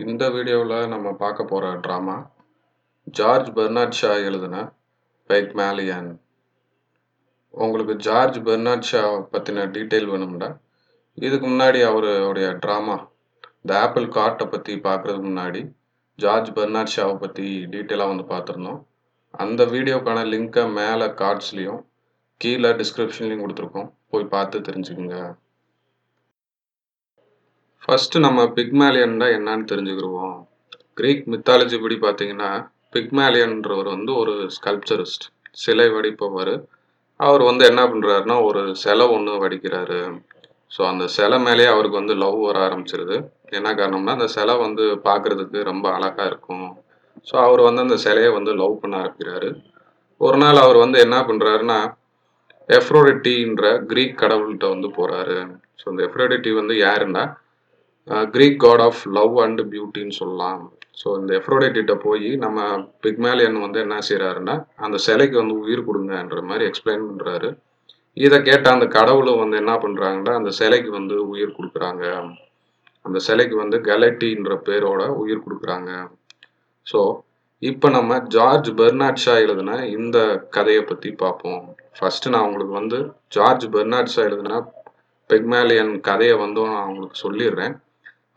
இந்த 0.00 0.24
வீடியோவில் 0.34 0.90
நம்ம 0.92 1.08
பார்க்க 1.22 1.44
போகிற 1.50 1.68
ட்ராமா 1.84 2.16
ஜார்ஜ் 3.18 3.48
பெர்னாட் 3.56 3.96
ஷா 4.00 4.10
எழுதின 4.26 4.56
பெக்மேலியன் 5.30 6.10
உங்களுக்கு 7.54 7.94
ஜார்ஜ் 8.06 8.38
பெர்னாட் 8.48 8.86
ஷா 8.90 9.00
பற்றின 9.32 9.64
டீட்டெயில் 9.76 10.10
வேணும்டா. 10.12 10.50
இதுக்கு 11.18 11.46
முன்னாடி 11.52 11.80
அவருடைய 11.88 12.48
ட்ராமா 12.64 12.96
த 13.70 13.78
ஆப்பிள் 13.86 14.06
கார்ட்டை 14.18 14.46
பற்றி 14.52 14.76
பார்க்குறதுக்கு 14.86 15.30
முன்னாடி 15.30 15.62
ஜார்ஜ் 16.18 16.52
பெர்னாட் 16.58 16.94
ஷாவை 16.94 17.16
பற்றி 17.24 17.48
டீட்டெயிலாக 17.74 18.12
வந்து 18.12 18.26
பார்த்துருந்தோம். 18.32 18.80
அந்த 19.44 19.60
வீடியோக்கான 19.74 20.24
லிங்க்கை 20.32 20.64
மேலே 20.80 21.08
கார்ட்ஸ்லேயும் 21.22 21.82
கீழே 22.40 22.72
டிஸ்கிரிப்ஷன்லேயும் 22.82 23.44
கொடுத்துருக்கோம். 23.44 23.90
போய் 24.12 24.32
பார்த்து 24.36 24.66
தெரிஞ்சுக்கோங்க. 24.70 25.18
ஃபஸ்ட்டு 27.88 28.22
நம்ம 28.24 28.40
பிக்மேலியன்னா 28.56 29.26
என்னன்னு 29.36 29.64
தெரிஞ்சுக்கிடுவோம் 29.70 30.34
க்ரீக் 30.94 31.22
மித்தாலஜி 31.32 31.76
படி 31.82 31.96
பார்த்தீங்கன்னா 32.02 32.50
பிக்மேலியன்றவர் 32.94 33.88
வந்து 33.94 34.12
ஒரு 34.14 34.34
ஸ்கல்ப்சரிஸ்ட் 34.56 35.24
சிலை 35.52 35.86
வடிப்பவர். 35.94 36.52
அவர் 37.20 37.42
வந்து 37.42 37.64
என்ன 37.70 37.82
பண்ணுறாருன்னா 37.86 38.36
ஒரு 38.42 38.62
சிலை 38.74 39.06
ஒன்று 39.14 39.38
வடிக்கிறாரு. 39.44 40.00
ஸோ 40.70 40.82
அந்த 40.90 41.04
சிலை 41.16 41.38
மேலேயே 41.38 41.70
அவருக்கு 41.74 42.00
வந்து 42.00 42.16
லவ் 42.24 42.38
வர 42.40 42.58
ஆரம்பிச்சிருது. 42.68 43.16
என்ன 43.50 43.74
காரணம்னா 43.80 44.16
அந்த 44.18 44.28
சிலை 44.36 44.56
வந்து 44.56 44.84
பார்க்குறதுக்கு 45.08 45.62
ரொம்ப 45.62 45.88
அழகாக 45.92 46.28
இருக்கும். 46.30 46.68
ஸோ 47.30 47.34
அவர் 47.46 47.64
வந்து 47.68 47.84
அந்த 47.86 47.96
சிலையை 48.06 48.30
வந்து 48.38 48.54
லவ் 48.62 48.80
பண்ண 48.84 48.94
ஆரம்பிக்கிறாரு. 49.02 49.50
ஒரு 50.20 50.36
நாள் 50.36 50.64
அவர் 50.66 50.76
வந்து 50.76 50.98
என்ன 51.06 51.16
பண்ணுறாருன்னா 51.28 51.80
எஃப்ரோடிட்டின்ற 52.68 53.66
க்ரீக் 53.90 54.22
கடவுள்கிட்ட 54.22 54.66
வந்து 54.68 54.88
போகிறாரு 54.96 55.36
ஸோ 55.80 55.84
அந்த 55.84 56.02
எஃப்ரோடிட்டி 56.10 56.50
வந்து 56.52 56.74
யாருன்னா 56.86 57.24
Greek 58.34 58.58
god 58.64 58.82
of 58.88 59.00
love 59.18 59.34
and 59.44 59.62
பியூட்டின்னு 59.72 60.16
சொல்லலாம். 60.20 60.60
ஸோ 61.00 61.08
இந்த 61.20 61.32
எஃப்ரோடைட்டிட்ட 61.38 61.94
போய் 62.04 62.28
நம்ம 62.44 62.60
பிக்மேலியன் 63.04 63.56
வந்து 63.64 63.78
என்ன 63.84 63.96
செய்கிறாருன்னா 64.08 64.54
அந்த 64.86 64.96
சிலைக்கு 65.06 65.36
வந்து 65.42 65.56
உயிர் 65.64 65.86
கொடுங்கன்ற 65.88 66.40
மாதிரி 66.50 66.64
எக்ஸ்பிளைன் 66.70 67.06
பண்ணுறாரு 67.08 67.50
இதை 68.24 68.38
கேட்ட 68.48 68.66
அந்த 68.76 68.86
கடவுளும் 68.98 69.40
வந்து 69.42 69.56
என்ன 69.62 69.72
பண்ணுறாங்கன்னா 69.84 70.32
அந்த 70.38 70.50
சிலைக்கு 70.60 70.90
வந்து 70.98 71.16
உயிர் 71.32 71.56
கொடுக்குறாங்க. 71.58 72.04
அந்த 73.06 73.18
சிலைக்கு 73.26 73.56
வந்து 73.62 73.78
கலட்டின்ற 73.88 74.54
பேரோட 74.68 75.02
உயிர் 75.22 75.44
கொடுக்குறாங்க. 75.44 75.90
ஸோ 76.86 77.00
இப்போ 77.62 77.86
நம்ம 77.96 78.18
ஜார்ஜ் 78.34 78.68
பெர்னாட் 78.80 79.22
ஷா 79.24 79.34
எழுதின 79.44 79.76
இந்த 79.98 80.18
கதையை 80.56 80.82
பற்றி 80.90 81.10
பார்ப்போம். 81.22 81.62
ஃபஸ்ட்டு 81.98 82.32
நான் 82.34 82.46
உங்களுக்கு 82.48 82.74
வந்து 82.80 82.98
ஜார்ஜ் 83.36 83.66
பெர்னாட் 83.74 84.12
ஷா 84.14 84.22
எழுதின 84.28 84.60
பெக்மேலியன் 85.30 85.92
கதையை 86.08 86.36
வந்து 86.44 86.60
நான் 86.74 86.88
உங்களுக்கு 86.90 87.18
சொல்லிடுறேன். 87.24 87.74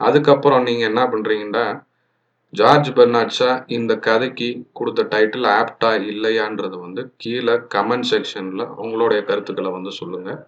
அதுக்கப்புறம் 0.07 0.65
நீங்கள் 0.67 0.89
என்ன 0.91 1.01
பண்ணுறீங்கன்னா 1.13 1.65
ஜார்ஜ் 2.53 2.89
பெர்னாட்ஷா 2.97 3.49
இந்த 3.75 3.93
கதைக்கு 4.07 4.47
கொடுத்த 4.77 5.01
டைட்டில் 5.13 5.47
ஆப்டா 5.59 5.91
இல்லையான்றது 6.11 6.77
வந்து 6.85 7.01
கீழே 7.23 7.55
கமெண்ட் 7.75 8.09
செக்ஷனில் 8.11 8.65
உங்களுடைய 8.83 9.21
கருத்துக்களை 9.29 9.71
வந்து 9.77 9.91
சொல்லுங்கள் 9.99 10.39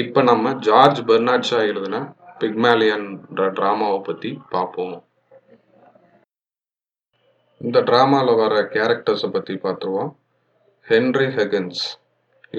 இப்போ 0.00 0.20
நம்ம 0.30 0.52
ஜார்ஜ் 0.68 1.00
பெர்னாட்ஷா 1.08 1.58
எழுதின 1.70 1.96
பிக்மேலியன்ற 2.40 3.48
ட்ராமாவை 3.58 3.98
பற்றி 4.06 4.30
பார்ப்போம். 4.54 4.94
இந்த 7.60 7.80
ட்ராமாவில் 7.88 8.40
வர 8.40 8.54
கேரக்டர்ஸை 8.76 9.28
பற்றி 9.34 9.54
பார்த்துருவோம். 9.66 10.10
Henry 10.86 11.28
Higgins. 11.38 11.82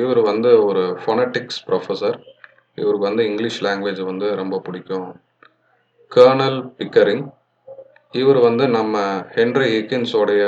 இவர் 0.01 0.21
வந்து 0.29 0.51
ஒரு 0.67 0.83
ஃபொனட்டிக்ஸ் 1.01 1.59
ப்ரொஃபஸர் 1.67 2.17
இவருக்கு 2.81 3.09
வந்து 3.09 3.23
இங்கிலீஷ் 3.31 3.59
லாங்குவேஜ் 3.65 4.01
வந்து 4.11 4.27
ரொம்ப 4.41 4.55
பிடிக்கும். 4.67 5.09
கர்னல் 6.15 6.57
பிக்கரிங் 6.77 7.23
இவர் 8.11 8.39
வந்து 8.39 8.67
நம்ம 8.67 8.97
ஹென்ரி 9.35 9.67
ஹிக்கின்ஸோடைய 9.75 10.43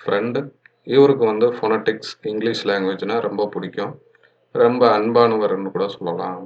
ஃப்ரெண்டு 0.00 0.40
இவருக்கு 0.82 1.24
வந்து 1.24 1.46
ஃபொனட்டிக்ஸ் 1.46 2.10
இங்கிலீஷ் 2.22 2.66
லாங்குவேஜ்னால் 2.66 3.20
ரொம்ப 3.20 3.46
பிடிக்கும். 3.46 4.00
ரொம்ப 4.54 4.98
அன்பானவர்னு 4.98 5.70
கூட 5.70 5.88
சொல்லலாம். 5.88 6.42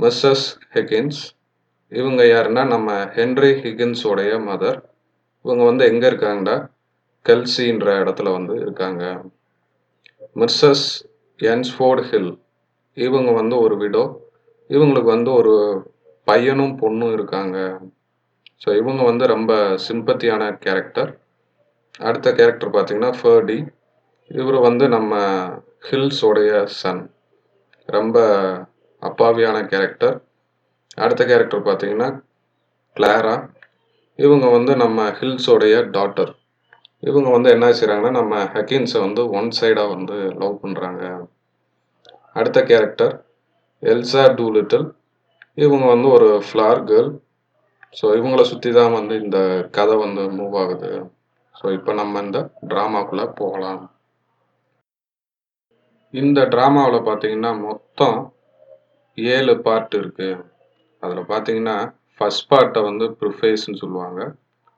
மிஸ்ஸஸ் 0.00 0.46
ஹிக்கின்ஸ் 0.74 1.20
இவங்க 1.88 2.22
யாருன்னா 2.24 2.66
நம்ம 2.66 3.04
ஹென்ரி 3.04 3.52
ஹிகின்ஸோடைய 3.64 4.32
மதர் 4.48 4.80
இவங்க 5.44 5.64
வந்து 5.64 5.84
எங்கே 5.84 6.08
இருக்காங்கடா? 6.08 6.56
கெல்சின்ற 7.26 7.86
இடத்துல 8.02 8.32
வந்து 8.32 8.54
இருக்காங்க. 8.54 9.04
மிஸ்ஸஸ் 10.36 10.86
என்ஸ்ஃபோர்ட் 11.40 12.04
ஹில் 12.10 12.32
இவங்க 12.94 13.30
வந்து 13.30 13.58
ஒரு 13.58 13.76
விடோ 13.76 14.04
இவங்களுக்கு 14.70 15.10
வந்து 15.16 15.32
ஒரு 15.32 15.54
பையனும் 16.28 16.74
பொண்ணும் 16.80 17.12
இருக்காங்க. 17.12 17.56
ஸோ 18.62 18.68
இவங்க 18.76 19.02
வந்து 19.02 19.24
ரொம்ப 19.26 19.52
சிம்பத்தியான 19.86 20.42
கேரக்டர் 20.64 21.10
அடுத்த 22.00 22.28
கேரக்டர் 22.30 22.74
பார்த்தீங்கன்னா 22.74 23.12
ஃபர்டி 23.18 23.58
இவர் 24.30 24.58
வந்து 24.60 24.84
நம்ம 24.88 25.12
ஹில்ஸோடைய 25.88 26.52
சன் 26.78 27.04
ரொம்ப 27.88 28.16
அப்பாவியான 29.02 29.58
கேரக்டர் 29.66 30.16
அடுத்த 30.98 31.22
கேரக்டர் 31.24 31.62
பார்த்தீங்கன்னா 31.62 32.08
கிளாரா 32.96 33.36
இவங்க 34.18 34.46
வந்து 34.50 34.72
நம்ம 34.76 35.00
ஹில்ஸோடைய 35.18 35.76
டாட்டர் 35.90 36.32
இவங்க 37.02 37.28
வந்து 37.30 37.48
என்ன 37.50 37.66
செய்கிறாங்கன்னா 37.70 38.12
நம்ம 38.12 38.36
ஹக்கின்ஸை 38.54 39.00
வந்து 39.00 39.22
ஒன் 39.30 39.50
சைடாக 39.60 39.92
வந்து 39.94 40.16
லவ் 40.40 40.56
பண்ணுறாங்க 40.62 41.02
அடுத்த 42.36 42.58
கேரக்டர் 42.62 43.14
எல்சா 43.82 44.24
டூலிட்டில் 44.34 44.86
இவங்க 45.64 45.84
வந்து 45.92 46.08
ஒரு 46.16 46.28
ஃப்ளார் 46.48 46.80
கேர்ள் 46.90 47.10
ஸோ 47.98 48.06
இவங்கள 48.18 48.42
சுற்றி 48.48 48.70
தான் 48.78 48.96
வந்து 48.96 49.14
இந்த 49.24 49.38
கதை 49.76 49.94
வந்து 50.04 50.22
மூவ் 50.38 50.56
ஆகுது. 50.62 50.90
ஸோ 51.54 51.66
இப்போ 51.76 51.92
நம்ம 52.00 52.20
இந்த 52.26 52.40
ட்ராமாக்குள்ளே 52.72 53.26
போகலாம். 53.40 53.80
இந்த 56.14 56.40
ட்ராமாவில் 56.52 57.06
பார்த்தீங்கன்னா 57.08 57.52
மொத்தம் 57.68 58.18
ஏழு 59.18 59.54
பார்ட் 59.66 59.96
இருக்குது 60.00 60.42
அதில் 61.02 61.30
பார்த்தீங்கன்னா 61.32 61.76
ஃபஸ்ட் 62.20 62.48
பார்ட்டை 62.52 62.80
வந்து 62.90 63.06
ப்ரிஃபேஸ்ன்னு 63.20 63.80
சொல்லுவாங்க. 63.82 64.20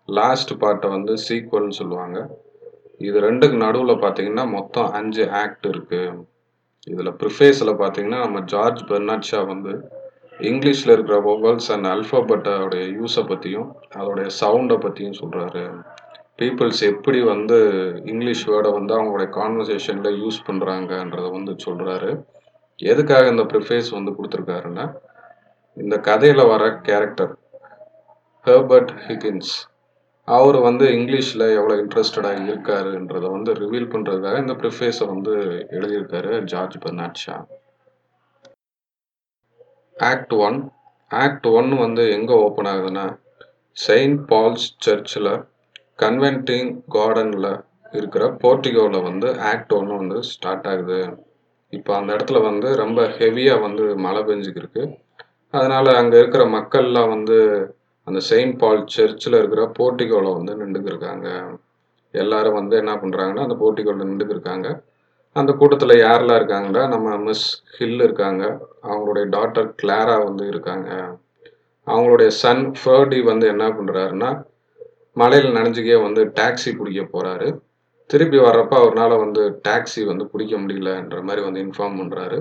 லாஸ்ட் 0.08 0.52
பார்ட்டை 0.62 0.88
வந்து 0.96 1.12
சீக்வல்னு 1.26 1.78
சொல்லுவாங்க. 1.80 2.18
இது 3.08 3.18
ரெண்டுக்கு 3.28 3.56
நடுவில் 3.66 4.02
பார்த்தீங்கன்னா 4.04 4.44
மொத்தம் 4.56 4.88
அஞ்சு 4.98 5.24
ஆக்ட் 5.42 5.66
இருக்குது 5.72 6.18
இதில் 6.92 7.16
ப்ரிஃபேஸில் 7.20 7.78
பார்த்தீங்கன்னா 7.82 8.20
நம்ம 8.26 8.40
ஜார்ஜ் 8.52 8.82
பெர்னாட்ஷா 8.90 9.40
வந்து 9.52 9.72
இங்கிலீஷில் 10.48 10.92
இருக்கிற 10.92 11.16
ஒவல்ஸ் 11.30 11.70
அண்ட் 11.72 11.86
அல்ஃபபெட்டோடைய 11.86 12.84
யூஸை 12.96 13.22
பற்றியும் 13.24 13.68
அதோடைய 13.96 14.28
சவுண்டை 14.40 14.76
பற்றியும் 14.78 15.18
சொல்கிறாரு 15.20 15.64
பீப்புள்ஸ் 16.38 16.82
எப்படி 16.84 17.18
வந்து 17.24 17.56
இங்கிலீஷ் 18.04 18.44
வேர்டை 18.48 18.70
வந்து 18.72 18.92
அவங்களுடைய 18.94 19.28
கான்வர்சேஷனில் 19.30 20.18
யூஸ் 20.20 20.38
பண்ணுறாங்கன்றத 20.46 21.26
வந்து 21.30 21.54
சொல்கிறாரு 21.66 22.10
எதுக்காக 22.78 23.24
இந்த 23.28 23.44
ப்ரிஃபேஸ் 23.44 23.90
வந்து 23.90 24.12
கொடுத்துருக்காருன்னா 24.12 24.86
இந்த 25.76 25.96
கதையில் 26.00 26.44
வர 26.44 26.64
கேரக்டர் 26.82 27.32
ஹெர்பர்ட் 28.46 28.94
ஹிகின்ஸ் 29.06 29.52
அவர் 30.28 30.58
வந்து 30.60 30.84
இங்கிலீஷில் 30.94 31.46
எவ்வளோ 31.56 31.76
இன்ட்ரெஸ்டடாக 31.76 32.44
இருக்காருன்றத 32.44 33.24
வந்து 33.30 33.52
ரிவீல் 33.54 33.92
பண்ணுறதுக்காக 33.92 34.38
இந்த 34.38 34.54
ப்ரிஃபேஸை 34.54 35.06
வந்து 35.06 35.34
எழுதியிருக்காரு 35.70 36.32
George 36.44 36.76
Bernard 36.78 37.20
Shaw 37.20 37.36
act 40.08 40.34
one 40.46 40.58
act 41.10 41.48
one 41.58 41.70
வந்து 41.84 42.02
எங்கே 42.16 42.34
ஓப்பன் 42.44 42.68
ஆகுதுன்னா 42.72 43.06
செயின்ட் 43.76 44.20
பால்ஸ் 44.30 44.68
சர்ச்சில் 44.86 45.32
கன்வென்டிங் 46.02 46.70
கார்டனில் 46.94 47.50
இருக்கிற 47.92 48.24
போர்ட்டிகோவில் 48.42 49.06
வந்து 49.08 49.28
ஆக்ட் 49.50 49.72
ஒன்று 49.78 50.00
வந்து 50.02 50.18
ஸ்டார்ட் 50.30 50.68
ஆகுது. 50.72 51.00
இப்போ 51.72 51.90
அந்த 51.96 52.10
இடத்துல 52.16 52.38
வந்து 52.48 52.68
ரொம்ப 52.82 53.00
ஹெவியாக 53.18 53.64
வந்து 53.66 53.84
மழை 54.04 54.22
பெஞ்சுக்கிருக்கு. 54.28 54.82
அதனால் 55.54 55.90
அங்கே 56.00 56.16
இருக்கிற 56.22 56.42
மக்கள்லாம் 56.56 57.12
வந்து 57.16 57.38
அந்த 58.06 58.20
செயின்ட் 58.28 58.56
பால் 58.62 58.84
சர்ச்சில் 58.96 59.38
இருக்கிற 59.40 59.64
போர்ட்டிகோவில் 59.78 60.36
வந்து 60.38 60.54
நின்றுக்கிருக்காங்க. 60.62 61.28
எல்லாரும் 62.14 62.58
வந்து 62.60 62.76
என்ன 62.82 62.92
பண்ணுறாங்கன்னா 63.02 63.44
அந்த 63.46 63.56
போர்ட்டிகோவில் 63.62 64.10
நின்றுக்கிருக்காங்க. 64.10 64.68
அந்த 65.36 65.50
கூட்டத்தில் 65.52 66.02
யாரெல்லாம் 66.06 66.38
இருக்காங்கன்னா 66.40 66.82
நம்ம 66.88 67.16
மிஸ் 67.18 67.46
ஹில் 67.76 68.02
இருக்காங்க 68.06 68.44
அவங்களுடைய 68.82 69.24
டாட்டர் 69.34 69.68
கிளாரா 69.82 70.16
வந்து 70.24 70.44
இருக்காங்க. 70.46 70.88
அவங்களுடைய 71.86 72.30
சன் 72.42 72.64
ஃபர்டி 72.78 73.18
வந்து 73.22 73.46
என்ன 73.46 73.66
பண்ணுறாருன்னா 73.68 74.30
மலையில் 75.16 75.56
நனைஞ்சிக்கே 75.56 75.96
வந்து 76.02 76.22
டாக்ஸி 76.38 76.70
பிடிக்க 76.78 77.02
போகிறாரு 77.04 77.48
திருப்பி 78.10 78.38
வர்றப்ப 78.38 78.74
அவரால் 78.84 79.16
வந்து 79.16 79.42
டாக்ஸி 79.68 80.02
வந்து 80.04 80.24
பிடிக்க 80.26 80.54
முடியலன்ற 80.56 81.18
மாதிரி 81.22 81.42
வந்து 81.46 81.60
இன்ஃபார்ம் 81.66 81.98
பண்ணுறாரு 82.00 82.38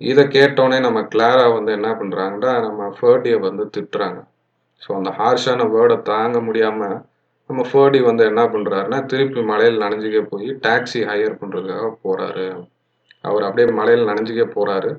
இதை 0.00 0.24
கேட்டோடனே 0.36 0.78
நம்ம 0.80 1.00
கிளாரா 1.14 1.46
வந்து 1.54 1.70
என்ன 1.72 1.88
பண்ணுறாங்கன்னா 2.00 2.52
நம்ம 2.66 2.90
ஃபர்டியை 2.98 3.38
வந்து 3.40 3.64
திட்டுறாங்க. 3.76 4.18
ஸோ 4.82 4.90
அந்த 4.98 5.10
ஹார்ஷான 5.20 5.66
வேர்டை 5.74 5.96
தாங்க 6.02 6.38
முடியாமல் 6.40 6.98
நம்ம 7.50 7.62
ஃபர்டி 7.70 8.00
வந்து 8.08 8.22
என்ன 8.30 8.42
பண்ணுறாருன்னா 8.54 8.98
திருப்பி 9.10 9.42
மலையில் 9.50 9.82
நனைஞ்சிக்கே 9.84 10.22
போய் 10.32 10.48
டாக்ஸி 10.66 11.00
ஹையர் 11.10 11.38
பண்ணுறதுக்காக 11.42 11.86
போகிறாரு 12.04 12.46
அவர் 13.24 13.46
அப்படியே 13.46 13.68
மலையில் 13.78 14.10
நனைஞ்சிக்கே 14.10 14.46
போகிறாரு 14.56 14.90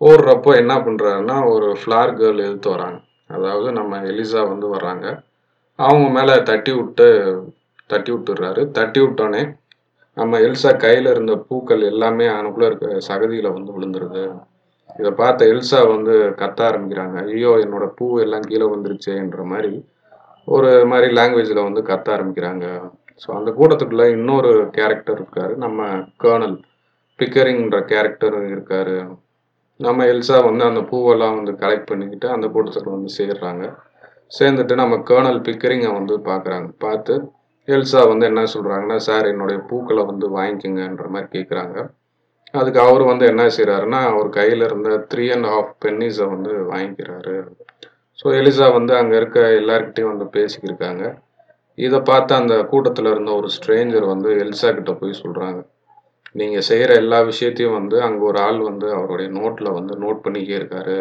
ஓடுறப்போ 0.00 0.50
என்ன 0.62 0.72
பண்ணுறாருன்னா 0.86 1.36
ஒரு 1.52 1.68
ஃப்ளார் 1.80 2.10
கேர்ள் 2.18 2.42
எழுத்து 2.46 2.68
வராங்க. 2.74 2.98
அதாவது 3.34 3.68
நம்ம 3.78 4.00
எலிசா 4.10 4.40
வந்து 4.52 4.66
வர்றாங்க. 4.74 5.06
அவங்க 5.78 6.08
மேலே 6.16 6.34
தட்டி 6.50 6.72
விட்டு 6.78 7.06
தட்டி 7.92 8.10
விட்டுடுறாரு. 8.14 8.62
தட்டி 8.78 9.00
விட்டோன்னே 9.04 9.42
நம்ம 10.16 10.38
எல்சா 10.46 10.70
கையில் 10.84 11.08
இருந்த 11.14 11.34
பூக்கள் 11.48 11.82
எல்லாமே 11.92 12.26
அவனுக்குள்ளே 12.34 12.68
இருக்க 12.70 13.00
சகதியில் 13.08 13.54
வந்து 13.56 13.70
விழுந்துருது. 13.76 14.22
இதை 15.00 15.10
பார்த்த 15.22 15.50
எல்சா 15.54 15.80
வந்து 15.94 16.14
கத்த 16.40 16.60
ஆரம்பிக்கிறாங்க. 16.68 17.16
ஐயோ 17.32 17.50
என்னோட 17.64 17.86
பூ 17.98 18.06
எல்லாம் 18.24 18.46
கீழே 18.50 18.66
வந்துருச்சேன்ற 18.74 19.42
மாதிரி 19.52 19.72
ஒரு 20.48 20.70
மாதிரி 20.86 21.06
லாங்குவேஜில் 21.18 21.66
வந்து 21.68 21.82
கத்த 21.90 22.08
ஆரம்பிக்கிறாங்க. 22.16 22.66
ஸோ 23.22 23.28
அந்த 23.38 23.50
கூட்டத்துக்குள்ள 23.58 24.04
இன்னொரு 24.16 24.50
கேரக்டர் 24.78 25.18
இருக்காரு. 25.20 25.54
நம்ம 25.64 25.86
கேர்னல் 26.24 26.56
பிக்கரிங்கிற 27.18 27.78
கேரக்டர் 27.92 28.36
இருக்காரு. 28.54 28.96
நம்ம 29.80 30.04
எல்சா 30.04 30.36
வந்து 30.44 30.64
அந்த 30.64 30.80
பூவெல்லாம் 30.90 31.36
வந்து 31.38 31.52
கலெக்ட் 31.62 31.90
பண்ணிக்கிட்டு 31.90 32.28
அந்த 32.28 32.46
கூட்டத்தில் 32.48 32.94
வந்து 32.96 33.10
சேர்றாங்க. 33.18 33.64
சேர்ந்துட்டு 34.38 34.74
நம்ம 34.74 34.94
கேர்னல் 35.10 35.40
பிக்கரிங்கை 35.48 35.90
வந்து 35.92 36.14
பார்க்குறாங்க. 36.30 36.68
பார்த்து 36.78 37.14
எல்சா 37.68 38.00
வந்து 38.08 38.24
என்ன 38.26 38.42
சொல்கிறாங்கன்னா 38.54 38.96
சார் 39.08 39.26
என்னுடைய 39.32 39.58
பூக்களை 39.70 40.02
வந்து 40.04 40.26
வாங்கிக்கோங்கன்ற 40.36 41.08
மாதிரி 41.08 41.28
கேட்குறாங்க 41.36 41.76
அதுக்கு 42.54 42.80
அவர் 42.80 43.02
வந்து 43.02 43.24
என்ன 43.26 43.44
செய்கிறாருன்னா 43.56 44.00
அவர் 44.10 44.28
கையில் 44.28 44.62
இருந்த 44.62 44.90
த்ரீ 45.14 45.24
அண்ட் 45.34 45.48
ஹாஃப் 45.52 45.72
பென்னிஸை 45.84 46.26
வந்து 46.34 46.52
வாங்கிக்கிறாரு. 46.72 47.34
ஸோ 48.18 48.26
எலிசா 48.40 48.66
வந்து 48.78 48.92
அங்கே 49.00 49.14
இருக்க 49.20 49.38
எல்லார்கிட்டையும் 49.60 50.12
வந்து 50.12 50.26
பேசிக்கிருக்காங்க. 50.36 51.04
இதை 51.78 51.98
பார்த்து 52.10 52.32
அந்த 52.40 52.54
கூட்டத்தில் 52.70 53.12
இருந்த 53.14 53.30
ஒரு 53.40 53.48
ஸ்ட்ரேஞ்சர் 53.56 54.06
வந்து 54.12 54.28
எலிசா 54.42 54.68
கிட்ட 54.76 54.92
போய் 55.00 55.20
சொல்கிறாங்க 55.22 55.58
நீங்கள் 56.40 56.66
செய்கிற 56.68 56.90
எல்லா 57.02 57.18
விஷயத்தையும் 57.30 57.76
வந்து 57.80 57.96
அங்கே 58.06 58.24
ஒரு 58.30 58.38
ஆள் 58.46 58.60
வந்து 58.70 58.86
அவருடைய 58.98 59.28
நோட்டில் 59.38 59.76
வந்து 59.78 59.94
நோட் 60.04 60.22
பண்ணிக்கே 60.24 60.56
இருக்காரு. 60.60 60.96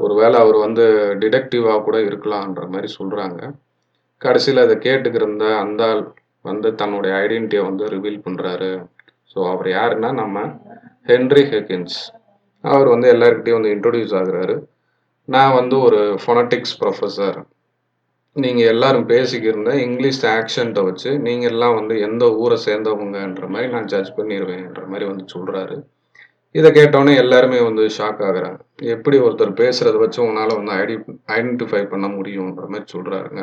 ஒருவேளை 0.00 0.36
அவர் 0.42 0.58
வந்து 0.66 0.84
டிடெக்டிவாக 1.22 1.82
கூட 1.86 1.96
இருக்கலான்ற 2.08 2.64
மாதிரி 2.74 2.88
சொல்கிறாங்க 2.98 3.40
கடைசியில் 4.20 4.64
அதை 4.64 4.76
கேட்டுக்கிருந்த 4.86 5.44
அந்த 5.64 5.82
ஆள் 5.90 6.02
வந்து 6.44 6.68
தன்னுடைய 6.80 7.12
ஐடென்டிட்டியை 7.24 7.62
வந்து 7.68 7.84
ரிவீல் 7.94 8.24
பண்ணுறாரு 8.26 8.70
ஸோ 9.32 9.38
அவர் 9.52 9.68
யாருன்னா 9.78 10.10
நம்ம 10.22 10.38
ஹென்ரி 11.10 11.44
ஹெக்கின்ஸ் 11.52 11.98
அவர் 12.64 12.88
வந்து 12.94 13.08
எல்லாருக்கிட்டையும் 13.14 13.58
வந்து 13.60 13.74
இன்ட்ரொடியூஸ் 13.76 14.14
ஆகுறாரு. 14.20 14.56
நான் 15.28 15.56
வந்து 15.58 15.76
ஒரு 15.80 16.00
ஃபொனட்டிக்ஸ் 16.22 16.76
ப்ரொஃபஸர் 16.80 17.38
நீங்கள் 18.36 18.70
எல்லாரும் 18.72 19.06
பேசிக்கிருந்த 19.06 19.70
இங்கிலீஷ் 19.84 20.20
ஆக்ஷன்ட்டை 20.32 20.82
வச்சு 20.88 21.10
நீங்கள் 21.18 21.50
எல்லாம் 21.50 21.76
வந்து 21.78 21.94
எந்த 22.00 22.24
ஊரை 22.42 22.58
சேர்ந்தவங்கன்ற 22.66 23.46
மாதிரி 23.48 23.68
நான் 23.72 23.88
ஜட்ஜ் 23.92 24.10
பண்ணிடுவேன்ற 24.18 24.82
மாதிரி 24.86 25.06
வந்து 25.10 25.24
சொல்கிறாரு 25.34 25.76
இதை 26.54 26.68
கேட்டோன்னே 26.70 27.14
எல்லாருமே 27.16 27.58
வந்து 27.60 27.82
ஷாக் 27.96 28.20
ஆகுறாங்க. 28.28 28.58
எப்படி 28.94 29.16
ஒருத்தர் 29.18 29.58
பேசுகிறத 29.60 29.96
வச்சு 30.04 30.20
உன்னால் 30.22 30.54
வந்து 30.56 30.72
ஐடி 30.76 30.94
ஐடென்டிஃபை 31.34 31.82
பண்ண 31.86 32.06
முடியுன்ற 32.08 32.64
மாதிரி 32.68 32.86
சொல்கிறாருங்க 32.94 33.42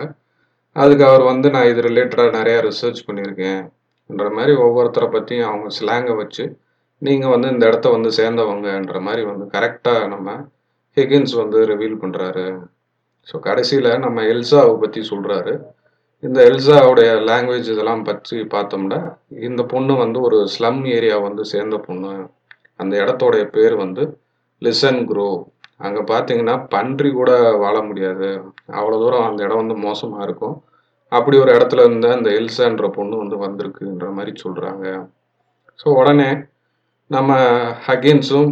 அதுக்கு 0.75 1.03
அவர் 1.05 1.23
வந்து 1.23 1.47
நான் 1.49 1.67
இது 1.67 1.81
ரிலேட்டடாக 1.81 2.31
நிறையா 2.37 2.59
ரிசர்ச் 2.67 3.05
பண்ணியிருக்கேன்ன்ற 3.07 4.25
மாதிரி 4.31 4.53
ஒவ்வொருத்தரை 4.65 5.07
பற்றியும் 5.09 5.49
அவங்க 5.49 5.69
ஸ்லாங்கை 5.79 6.15
வச்சு 6.15 6.45
நீங்கள் 7.01 7.33
வந்து 7.35 7.47
இந்த 7.49 7.63
இடத்த 7.67 7.87
வந்து 7.89 8.09
சேர்ந்தவங்கன்ற 8.19 8.99
மாதிரி 9.01 9.23
வந்து 9.25 9.45
கரெக்டாக 9.55 10.03
நம்ம 10.07 10.27
ஹிகின்ஸ் 10.97 11.33
வந்து 11.41 11.59
ரிவீல் 11.71 12.01
பண்ணுறாரு 12.03 12.45
ஸோ 13.27 13.35
கடைசியில் 13.47 13.89
நம்ம 14.05 14.23
எல்சாவை 14.33 14.73
பற்றி 14.83 15.01
சொல்கிறாரு 15.11 15.53
இந்த 16.23 16.39
எல்சாவுடைய 16.49 17.09
லாங்குவேஜ் 17.29 17.67
இதெல்லாம் 17.73 18.05
பற்றி 18.09 18.37
பார்த்தோம்னா 18.53 18.99
இந்த 19.47 19.61
பொண்ணு 19.73 19.93
வந்து 20.03 20.19
ஒரு 20.27 20.37
ஸ்லம் 20.53 20.81
ஏரியா 20.97 21.17
வந்து 21.27 21.43
சேர்ந்த 21.53 21.77
பொண்ணு. 21.87 22.13
அந்த 22.81 22.93
இடத்தோடைய 23.03 23.43
பேர் 23.55 23.75
வந்து 23.83 24.03
லிசன் 24.61 25.01
குரோ 25.09 25.27
அங்கே 25.85 26.01
பார்த்தீங்கன்னா 26.11 26.55
பன்றி 26.73 27.09
கூட 27.11 27.31
வாழ 27.63 27.75
முடியாது. 27.89 28.29
அவ்வளோ 28.79 28.97
தூரம் 29.03 29.27
அந்த 29.29 29.39
இடம் 29.45 29.61
வந்து 29.63 29.77
மோசமாக 29.87 30.25
இருக்கும். 30.27 30.55
அப்படி 31.11 31.35
ஒரு 31.43 31.51
இடத்துல 31.57 31.83
இருந்த 31.87 32.07
அந்த 32.17 32.29
எல்சான்ற 32.39 32.85
பொண்ணு 32.97 33.15
வந்து 33.23 33.37
வந்திருக்குன்ற 33.45 34.07
மாதிரி 34.17 34.31
சொல்கிறாங்க 34.43 34.85
ஸோ 35.79 35.87
உடனே 36.01 36.29
நம்ம 37.11 37.31
ஹகின்ஸும் 37.87 38.49